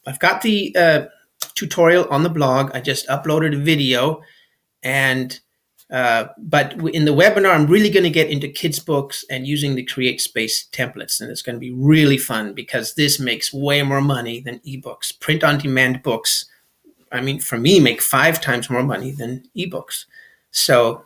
I've 0.06 0.18
got 0.18 0.40
the 0.40 0.74
uh, 0.74 1.04
tutorial 1.54 2.08
on 2.08 2.22
the 2.22 2.30
blog. 2.30 2.70
I 2.72 2.80
just 2.80 3.06
uploaded 3.08 3.54
a 3.54 3.58
video, 3.58 4.22
and 4.82 5.38
uh, 5.90 6.28
but 6.38 6.72
in 6.94 7.04
the 7.04 7.12
webinar, 7.12 7.54
I'm 7.54 7.66
really 7.66 7.90
going 7.90 8.04
to 8.04 8.08
get 8.10 8.30
into 8.30 8.48
kids' 8.48 8.78
books 8.78 9.26
and 9.28 9.46
using 9.46 9.74
the 9.74 9.84
Create 9.84 10.22
Space 10.22 10.68
templates, 10.72 11.20
and 11.20 11.30
it's 11.30 11.42
going 11.42 11.56
to 11.56 11.60
be 11.60 11.70
really 11.70 12.16
fun 12.16 12.54
because 12.54 12.94
this 12.94 13.20
makes 13.20 13.52
way 13.52 13.82
more 13.82 14.00
money 14.00 14.40
than 14.40 14.60
ebooks. 14.60 15.12
Print-on-demand 15.20 16.02
books, 16.02 16.46
I 17.12 17.20
mean, 17.20 17.40
for 17.40 17.58
me, 17.58 17.78
make 17.78 18.00
five 18.00 18.40
times 18.40 18.70
more 18.70 18.82
money 18.82 19.10
than 19.10 19.50
ebooks. 19.54 20.06
So 20.50 21.04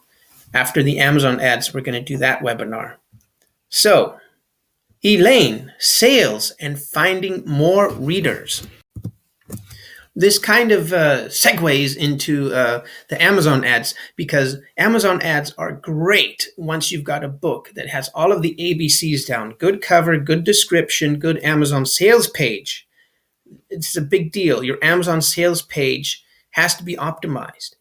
after 0.54 0.85
the 0.85 1.00
Amazon 1.00 1.40
ads, 1.40 1.75
we're 1.75 1.80
going 1.80 1.99
to 1.99 2.12
do 2.12 2.18
that 2.18 2.42
webinar. 2.42 2.94
So 3.70 4.20
Elaine, 5.02 5.73
sales 5.78 6.52
and 6.61 6.78
finding 6.78 7.42
more 7.47 7.90
readers. 7.90 8.66
This 10.14 10.38
kind 10.38 10.73
of 10.73 10.92
uh, 10.92 11.28
segues 11.28 11.97
into 11.97 12.52
uh, 12.52 12.85
the 13.09 13.23
Amazon 13.23 13.64
ads 13.64 13.95
because 14.16 14.59
Amazon 14.76 15.23
ads 15.23 15.52
are 15.57 15.73
great 15.73 16.49
once 16.59 16.92
you've 16.92 17.05
got 17.05 17.25
a 17.25 17.29
book 17.29 17.70
that 17.75 17.88
has 17.88 18.11
all 18.14 18.31
of 18.31 18.42
the 18.42 18.55
ABCs 18.57 19.27
down 19.27 19.53
good 19.53 19.81
cover, 19.81 20.18
good 20.18 20.44
description, 20.44 21.18
good 21.18 21.42
Amazon 21.42 21.87
sales 21.87 22.29
page. 22.29 22.87
It's 23.70 23.96
a 23.96 24.03
big 24.03 24.33
deal. 24.33 24.62
Your 24.62 24.79
Amazon 24.83 25.22
sales 25.22 25.62
page 25.62 26.22
has 26.51 26.75
to 26.75 26.85
be 26.85 26.96
optimized. 26.96 27.77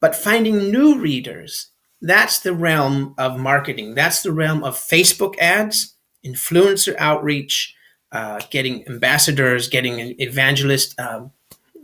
But 0.00 0.16
finding 0.16 0.70
new 0.70 0.98
readers, 0.98 1.68
that's 2.02 2.40
the 2.40 2.52
realm 2.52 3.14
of 3.16 3.38
marketing, 3.38 3.94
that's 3.94 4.22
the 4.22 4.32
realm 4.32 4.62
of 4.62 4.74
Facebook 4.74 5.38
ads 5.38 5.94
influencer 6.24 6.94
outreach, 6.98 7.74
uh, 8.12 8.40
getting 8.50 8.86
ambassadors, 8.88 9.68
getting 9.68 10.00
an 10.00 10.14
evangelist, 10.20 10.98
uh, 10.98 11.22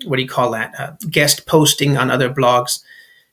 what 0.05 0.17
do 0.17 0.23
you 0.23 0.29
call 0.29 0.51
that? 0.51 0.79
Uh, 0.79 0.93
guest 1.11 1.47
posting 1.47 1.97
on 1.97 2.11
other 2.11 2.33
blogs. 2.33 2.83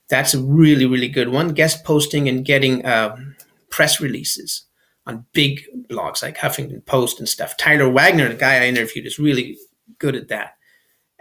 That's 0.08 0.34
a 0.34 0.40
really, 0.40 0.86
really 0.86 1.08
good 1.08 1.28
one. 1.28 1.54
Guest 1.54 1.84
posting 1.84 2.28
and 2.28 2.44
getting 2.44 2.84
um, 2.86 3.36
press 3.70 4.00
releases 4.00 4.64
on 5.06 5.26
big 5.32 5.64
blogs 5.88 6.22
like 6.22 6.38
Huffington 6.38 6.84
Post 6.86 7.18
and 7.18 7.28
stuff. 7.28 7.56
Tyler 7.56 7.90
Wagner, 7.90 8.28
the 8.28 8.34
guy 8.34 8.62
I 8.62 8.66
interviewed, 8.66 9.06
is 9.06 9.18
really 9.18 9.58
good 9.98 10.14
at 10.14 10.28
that. 10.28 10.56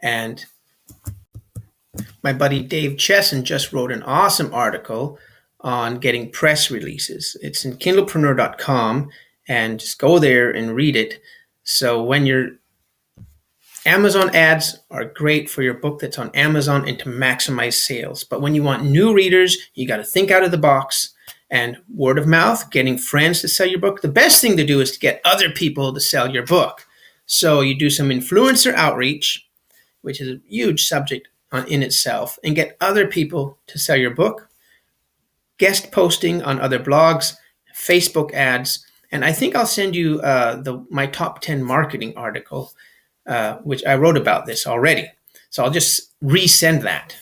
And 0.02 0.46
my 2.22 2.34
buddy 2.34 2.62
Dave 2.62 2.98
Chesson 2.98 3.44
just 3.44 3.74
wrote 3.74 3.92
an 3.92 4.04
awesome 4.04 4.54
article 4.54 5.20
on 5.62 6.00
getting 6.00 6.30
press 6.30 6.70
releases. 6.70 7.38
It's 7.42 7.66
in 7.66 7.78
kindlepreneur.com 7.78 9.10
and 9.48 9.80
just 9.80 10.00
go 10.00 10.20
there 10.20 10.52
and 10.52 10.76
read 10.76 10.96
it. 10.96 11.22
So 11.64 12.04
when 12.04 12.26
your 12.26 12.52
Amazon 13.86 14.34
ads 14.34 14.80
are 14.92 15.06
great 15.06 15.50
for 15.50 15.62
your 15.62 15.74
book 15.74 16.00
that's 16.00 16.18
on 16.18 16.32
Amazon 16.34 16.88
and 16.88 16.98
to 17.00 17.10
maximize 17.10 17.74
sales. 17.74 18.24
But 18.24 18.42
when 18.42 18.56
you 18.56 18.64
want 18.64 18.86
new 18.86 19.14
readers, 19.14 19.58
you 19.74 19.86
got 19.86 19.98
to 19.98 20.06
think 20.06 20.32
out 20.32 20.44
of 20.44 20.52
the 20.52 20.58
box 20.58 21.14
and 21.50 21.78
word 21.94 22.18
of 22.18 22.26
mouth, 22.26 22.72
getting 22.72 22.98
friends 22.98 23.42
to 23.42 23.48
sell 23.50 23.68
your 23.68 23.80
book. 23.80 24.02
The 24.02 24.08
best 24.08 24.42
thing 24.42 24.56
to 24.58 24.66
do 24.66 24.80
is 24.80 24.92
to 24.92 25.00
get 25.00 25.22
other 25.26 25.50
people 25.50 25.94
to 25.94 26.00
sell 26.00 26.32
your 26.32 26.46
book. 26.46 26.88
So 27.26 27.62
you 27.62 27.78
do 27.78 27.90
some 27.90 28.10
influencer 28.10 28.74
outreach, 28.74 29.48
which 30.02 30.22
is 30.22 30.30
a 30.30 30.42
huge 30.48 30.88
subject 30.88 31.28
in 31.68 31.84
itself, 31.84 32.40
and 32.44 32.56
get 32.56 32.78
other 32.80 33.06
people 33.06 33.60
to 33.68 33.78
sell 33.78 33.98
your 33.98 34.16
book. 34.16 34.50
Guest 35.58 35.92
posting 35.92 36.42
on 36.42 36.60
other 36.60 36.80
blogs, 36.80 37.36
Facebook 37.76 38.34
ads, 38.34 38.86
and 39.14 39.24
I 39.24 39.32
think 39.32 39.56
I'll 39.56 39.68
send 39.68 39.96
you 39.96 40.20
uh, 40.22 40.56
the 40.56 40.84
my 40.90 41.06
top 41.06 41.40
ten 41.40 41.64
marketing 41.64 42.14
article, 42.18 42.74
uh, 43.28 43.58
which 43.58 43.86
I 43.86 43.96
wrote 43.96 44.18
about 44.18 44.48
this 44.48 44.66
already. 44.66 45.10
So 45.52 45.64
I'll 45.64 45.72
just 45.72 46.12
resend 46.22 46.82
that. 46.82 47.16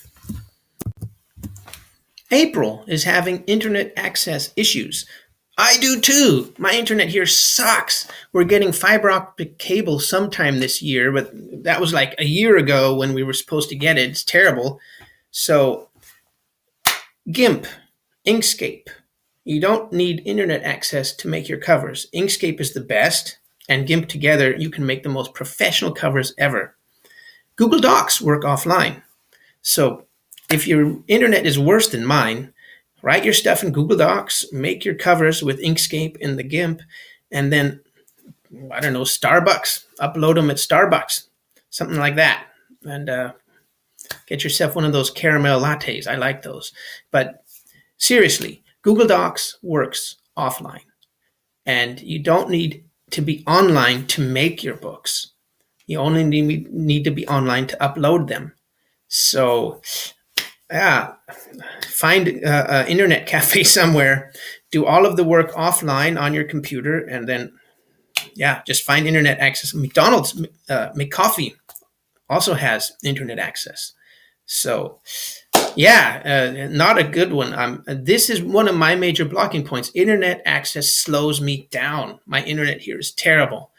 April 2.31 2.85
is 2.87 3.03
having 3.03 3.43
internet 3.43 3.91
access 3.97 4.53
issues. 4.55 5.05
I 5.57 5.75
do 5.81 5.99
too. 5.99 6.53
My 6.57 6.71
internet 6.71 7.09
here 7.09 7.25
sucks. 7.25 8.07
We're 8.31 8.45
getting 8.45 8.71
fiber 8.71 9.11
optic 9.11 9.57
cable 9.57 9.99
sometime 9.99 10.59
this 10.59 10.81
year, 10.81 11.11
but 11.11 11.29
that 11.63 11.81
was 11.81 11.93
like 11.93 12.15
a 12.17 12.23
year 12.23 12.55
ago 12.55 12.95
when 12.95 13.13
we 13.13 13.21
were 13.21 13.33
supposed 13.33 13.67
to 13.69 13.75
get 13.75 13.97
it. 13.97 14.09
It's 14.09 14.23
terrible. 14.23 14.79
So, 15.31 15.89
GIMP, 17.29 17.67
Inkscape, 18.25 18.87
you 19.43 19.59
don't 19.59 19.91
need 19.91 20.21
internet 20.25 20.63
access 20.63 21.13
to 21.17 21.27
make 21.27 21.49
your 21.49 21.57
covers. 21.57 22.07
Inkscape 22.13 22.59
is 22.59 22.73
the 22.73 22.81
best, 22.81 23.37
and 23.67 23.87
GIMP 23.87 24.07
together, 24.07 24.55
you 24.55 24.69
can 24.69 24.85
make 24.85 25.03
the 25.03 25.09
most 25.09 25.33
professional 25.33 25.91
covers 25.91 26.33
ever. 26.37 26.75
Google 27.55 27.79
Docs 27.79 28.21
work 28.21 28.43
offline. 28.43 29.01
So 29.61 30.05
if 30.49 30.67
your 30.67 30.99
internet 31.07 31.45
is 31.45 31.57
worse 31.57 31.87
than 31.87 32.05
mine, 32.05 32.53
write 33.01 33.23
your 33.25 33.33
stuff 33.33 33.63
in 33.63 33.71
Google 33.71 33.97
Docs, 33.97 34.51
make 34.51 34.83
your 34.85 34.95
covers 34.95 35.41
with 35.41 35.61
Inkscape 35.61 36.17
and 36.21 36.37
the 36.37 36.43
GIMP, 36.43 36.81
and 37.31 37.51
then, 37.51 37.79
I 38.71 38.79
don't 38.79 38.93
know, 38.93 39.01
Starbucks, 39.01 39.85
upload 39.99 40.35
them 40.35 40.49
at 40.49 40.57
Starbucks, 40.57 41.27
something 41.69 41.97
like 41.97 42.15
that. 42.15 42.47
And 42.83 43.09
uh, 43.09 43.33
get 44.25 44.43
yourself 44.43 44.75
one 44.75 44.85
of 44.85 44.93
those 44.93 45.11
caramel 45.11 45.61
lattes. 45.61 46.07
I 46.07 46.15
like 46.15 46.41
those. 46.41 46.73
But 47.11 47.43
seriously, 47.97 48.60
Google 48.81 49.07
Docs 49.07 49.57
works 49.61 50.15
offline, 50.37 50.85
and 51.65 52.01
you 52.01 52.19
don't 52.19 52.49
need 52.49 52.85
to 53.11 53.21
be 53.21 53.43
online 53.45 54.07
to 54.07 54.21
make 54.21 54.63
your 54.63 54.75
books. 54.75 55.33
You 55.85 55.99
only 55.99 56.23
need, 56.23 56.71
need 56.71 57.03
to 57.03 57.11
be 57.11 57.27
online 57.27 57.67
to 57.67 57.77
upload 57.77 58.27
them. 58.27 58.53
So, 59.07 59.81
yeah, 60.71 61.15
find 61.85 62.27
an 62.27 62.87
internet 62.87 63.27
cafe 63.33 63.63
somewhere, 63.63 64.31
do 64.71 64.85
all 64.85 65.05
of 65.05 65.17
the 65.17 65.23
work 65.23 65.51
offline 65.51 66.19
on 66.19 66.33
your 66.33 66.45
computer, 66.45 66.99
and 66.99 67.27
then, 67.27 67.51
yeah, 68.35 68.61
just 68.65 68.83
find 68.83 69.05
internet 69.05 69.39
access. 69.39 69.73
McDonald's, 69.73 70.41
uh, 70.69 70.89
McCoffee 70.93 71.53
also 72.29 72.53
has 72.53 72.93
internet 73.03 73.37
access. 73.37 73.93
So, 74.45 75.01
yeah, 75.75 76.21
uh, 76.25 76.67
not 76.71 76.97
a 76.97 77.03
good 77.03 77.31
one. 77.33 77.53
Um, 77.53 77.83
this 77.87 78.29
is 78.29 78.41
one 78.41 78.67
of 78.67 78.75
my 78.75 78.95
major 78.95 79.25
blocking 79.25 79.65
points. 79.65 79.91
Internet 79.93 80.41
access 80.45 80.91
slows 80.91 81.41
me 81.41 81.67
down. 81.71 82.19
My 82.25 82.43
internet 82.43 82.81
here 82.81 82.99
is 82.99 83.11
terrible, 83.11 83.71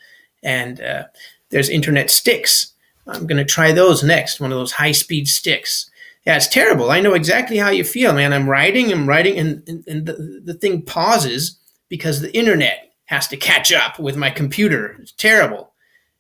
and 0.43 0.81
uh, 0.81 1.05
there's 1.51 1.69
internet 1.69 2.11
sticks, 2.11 2.73
I'm 3.07 3.27
going 3.27 3.39
to 3.39 3.45
try 3.45 3.73
those 3.73 4.03
next, 4.03 4.41
one 4.41 4.53
of 4.53 4.59
those 4.59 4.73
high 4.73 4.93
speed 4.93 5.29
sticks. 5.29 5.91
Yeah, 6.27 6.37
it's 6.37 6.47
terrible. 6.47 6.91
I 6.91 7.01
know 7.01 7.15
exactly 7.15 7.57
how 7.57 7.71
you 7.71 7.85
feel, 7.85 8.13
man. 8.13 8.33
I'm 8.33 8.49
writing, 8.49 8.93
I'm 8.93 9.09
writing, 9.09 9.39
and, 9.39 9.69
and, 9.69 9.85
and 9.89 10.07
the, 10.07 10.41
the 10.45 10.55
thing 10.55 10.83
pauses 10.83 11.59
because 11.89 12.21
the 12.21 12.37
internet 12.37 12.93
has 13.07 13.27
to 13.29 13.37
catch 13.37 13.73
up 13.73 13.99
with 13.99 14.17
my 14.17 14.31
computer. 14.31 14.97
It's 15.01 15.13
terrible. 15.13 15.73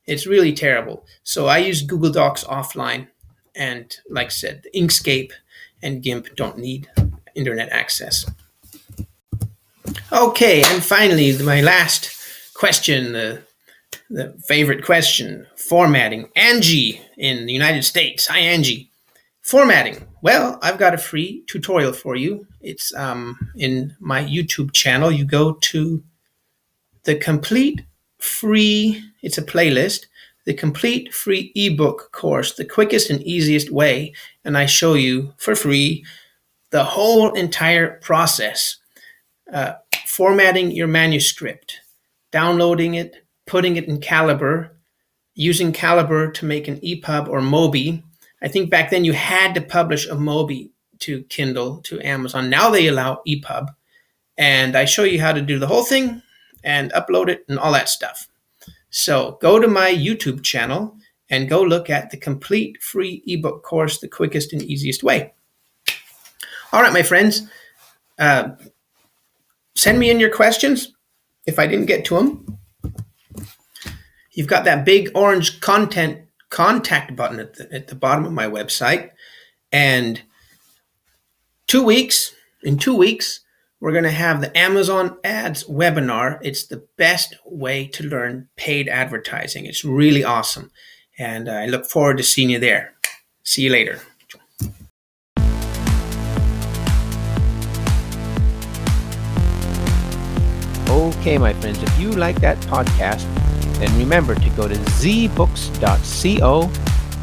It's 0.06 0.26
really 0.26 0.52
terrible. 0.52 1.06
So 1.22 1.46
I 1.46 1.58
use 1.58 1.82
Google 1.82 2.10
Docs 2.10 2.44
offline. 2.44 3.08
And 3.54 3.96
like 4.10 4.26
I 4.26 4.30
said, 4.30 4.66
Inkscape 4.74 5.32
and 5.82 6.02
GIMP 6.02 6.34
don't 6.36 6.58
need 6.58 6.88
internet 7.34 7.70
access. 7.70 8.28
Okay, 10.12 10.62
and 10.62 10.82
finally, 10.82 11.36
my 11.42 11.60
last 11.60 12.10
question, 12.54 13.12
the, 13.12 13.42
the 14.10 14.34
favorite 14.46 14.84
question 14.84 15.46
formatting. 15.56 16.28
Angie 16.36 17.00
in 17.16 17.46
the 17.46 17.52
United 17.52 17.82
States. 17.82 18.26
Hi, 18.26 18.38
Angie. 18.38 18.90
Formatting. 19.40 20.06
Well, 20.22 20.58
I've 20.62 20.78
got 20.78 20.94
a 20.94 20.98
free 20.98 21.42
tutorial 21.46 21.92
for 21.92 22.14
you. 22.14 22.46
It's 22.60 22.94
um, 22.94 23.36
in 23.56 23.96
my 23.98 24.22
YouTube 24.22 24.72
channel. 24.72 25.10
You 25.10 25.24
go 25.24 25.54
to 25.54 26.02
the 27.04 27.16
complete 27.16 27.82
free, 28.18 29.02
it's 29.22 29.38
a 29.38 29.42
playlist, 29.42 30.06
the 30.44 30.54
complete 30.54 31.14
free 31.14 31.52
ebook 31.54 32.10
course, 32.12 32.54
the 32.54 32.64
quickest 32.64 33.10
and 33.10 33.22
easiest 33.22 33.70
way. 33.70 34.12
And 34.44 34.58
I 34.58 34.66
show 34.66 34.94
you 34.94 35.34
for 35.36 35.54
free 35.54 36.04
the 36.70 36.84
whole 36.84 37.32
entire 37.32 37.98
process 38.00 38.78
uh, 39.52 39.74
formatting 40.06 40.70
your 40.70 40.88
manuscript, 40.88 41.80
downloading 42.30 42.94
it, 42.94 43.24
putting 43.46 43.76
it 43.76 43.84
in 43.84 44.00
Calibre, 44.00 44.70
using 45.34 45.72
Calibre 45.72 46.32
to 46.32 46.44
make 46.44 46.68
an 46.68 46.80
EPUB 46.80 47.28
or 47.28 47.40
Mobi. 47.40 48.02
I 48.42 48.48
think 48.48 48.70
back 48.70 48.90
then 48.90 49.04
you 49.04 49.12
had 49.12 49.54
to 49.54 49.60
publish 49.60 50.06
a 50.06 50.14
Mobi 50.14 50.70
to 51.00 51.22
Kindle, 51.24 51.78
to 51.82 52.00
Amazon. 52.00 52.50
Now 52.50 52.70
they 52.70 52.88
allow 52.88 53.22
EPUB. 53.26 53.68
And 54.38 54.76
I 54.76 54.86
show 54.86 55.04
you 55.04 55.20
how 55.20 55.32
to 55.32 55.42
do 55.42 55.58
the 55.58 55.66
whole 55.66 55.84
thing 55.84 56.22
and 56.64 56.92
upload 56.92 57.28
it 57.28 57.44
and 57.48 57.58
all 57.58 57.72
that 57.72 57.88
stuff. 57.88 58.28
So 58.92 59.38
go 59.40 59.58
to 59.58 59.66
my 59.66 59.90
YouTube 59.90 60.42
channel 60.42 60.96
and 61.30 61.48
go 61.48 61.62
look 61.62 61.88
at 61.88 62.10
the 62.10 62.18
complete 62.18 62.80
free 62.82 63.22
ebook 63.26 63.62
course, 63.62 63.98
the 63.98 64.06
quickest 64.06 64.52
and 64.52 64.62
easiest 64.62 65.02
way. 65.02 65.32
All 66.72 66.82
right, 66.82 66.92
my 66.92 67.02
friends, 67.02 67.48
uh, 68.18 68.50
send 69.74 69.98
me 69.98 70.10
in 70.10 70.20
your 70.20 70.30
questions 70.30 70.92
if 71.46 71.58
I 71.58 71.66
didn't 71.66 71.86
get 71.86 72.04
to 72.06 72.16
them. 72.16 72.58
You've 74.32 74.46
got 74.46 74.64
that 74.64 74.84
big 74.84 75.10
orange 75.14 75.60
content 75.60 76.26
contact 76.50 77.16
button 77.16 77.40
at 77.40 77.54
the, 77.54 77.72
at 77.72 77.88
the 77.88 77.94
bottom 77.94 78.26
of 78.26 78.32
my 78.32 78.46
website. 78.46 79.10
And 79.72 80.20
two 81.66 81.82
weeks, 81.82 82.34
in 82.62 82.76
two 82.76 82.94
weeks, 82.94 83.40
we're 83.82 83.90
going 83.90 84.04
to 84.04 84.10
have 84.12 84.40
the 84.40 84.56
Amazon 84.56 85.18
Ads 85.24 85.64
webinar. 85.64 86.38
It's 86.40 86.66
the 86.66 86.86
best 86.96 87.34
way 87.44 87.88
to 87.88 88.04
learn 88.04 88.48
paid 88.56 88.88
advertising. 88.88 89.66
It's 89.66 89.84
really 89.84 90.22
awesome. 90.22 90.70
And 91.18 91.48
I 91.48 91.66
look 91.66 91.86
forward 91.86 92.18
to 92.18 92.22
seeing 92.22 92.50
you 92.50 92.60
there. 92.60 92.94
See 93.42 93.62
you 93.62 93.70
later. 93.70 93.98
Okay, 100.88 101.36
my 101.38 101.52
friends, 101.54 101.82
if 101.82 101.98
you 101.98 102.12
like 102.12 102.40
that 102.40 102.58
podcast, 102.68 103.26
then 103.80 103.98
remember 103.98 104.36
to 104.36 104.50
go 104.50 104.68
to 104.68 104.76
zbooks.co 104.76 106.70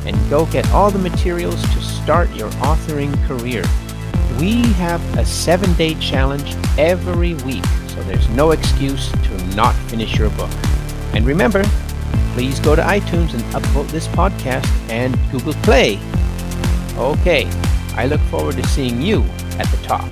and 0.06 0.30
go 0.30 0.45
get 0.48 0.69
all 0.72 0.91
the 0.91 1.00
materials 1.00 1.62
to 1.62 1.82
start 1.82 2.30
your 2.36 2.50
authoring 2.50 3.15
career. 3.28 3.63
We 4.39 4.62
have 4.73 5.04
a 5.17 5.25
seven 5.25 5.73
day 5.73 5.95
challenge 5.95 6.56
every 6.78 7.34
week, 7.43 7.65
so 7.88 8.02
there's 8.04 8.30
no 8.30 8.52
excuse 8.52 9.12
to 9.12 9.45
not 9.54 9.75
finish 9.89 10.17
your 10.17 10.30
book. 10.30 10.49
And 11.13 11.25
remember, 11.25 11.62
please 12.34 12.58
go 12.62 12.73
to 12.73 12.82
iTunes 12.82 13.34
and 13.34 13.43
upvote 13.54 13.89
this 13.89 14.08
podcast 14.08 14.65
and 14.89 15.17
Google 15.30 15.56
Play. 15.56 15.99
Okay, 16.95 17.49
I 17.95 18.06
look 18.08 18.21
forward 18.32 18.56
to 18.56 18.67
seeing 18.69 19.02
you 19.02 19.23
at 19.60 19.67
the 19.71 19.80
top. 19.84 20.10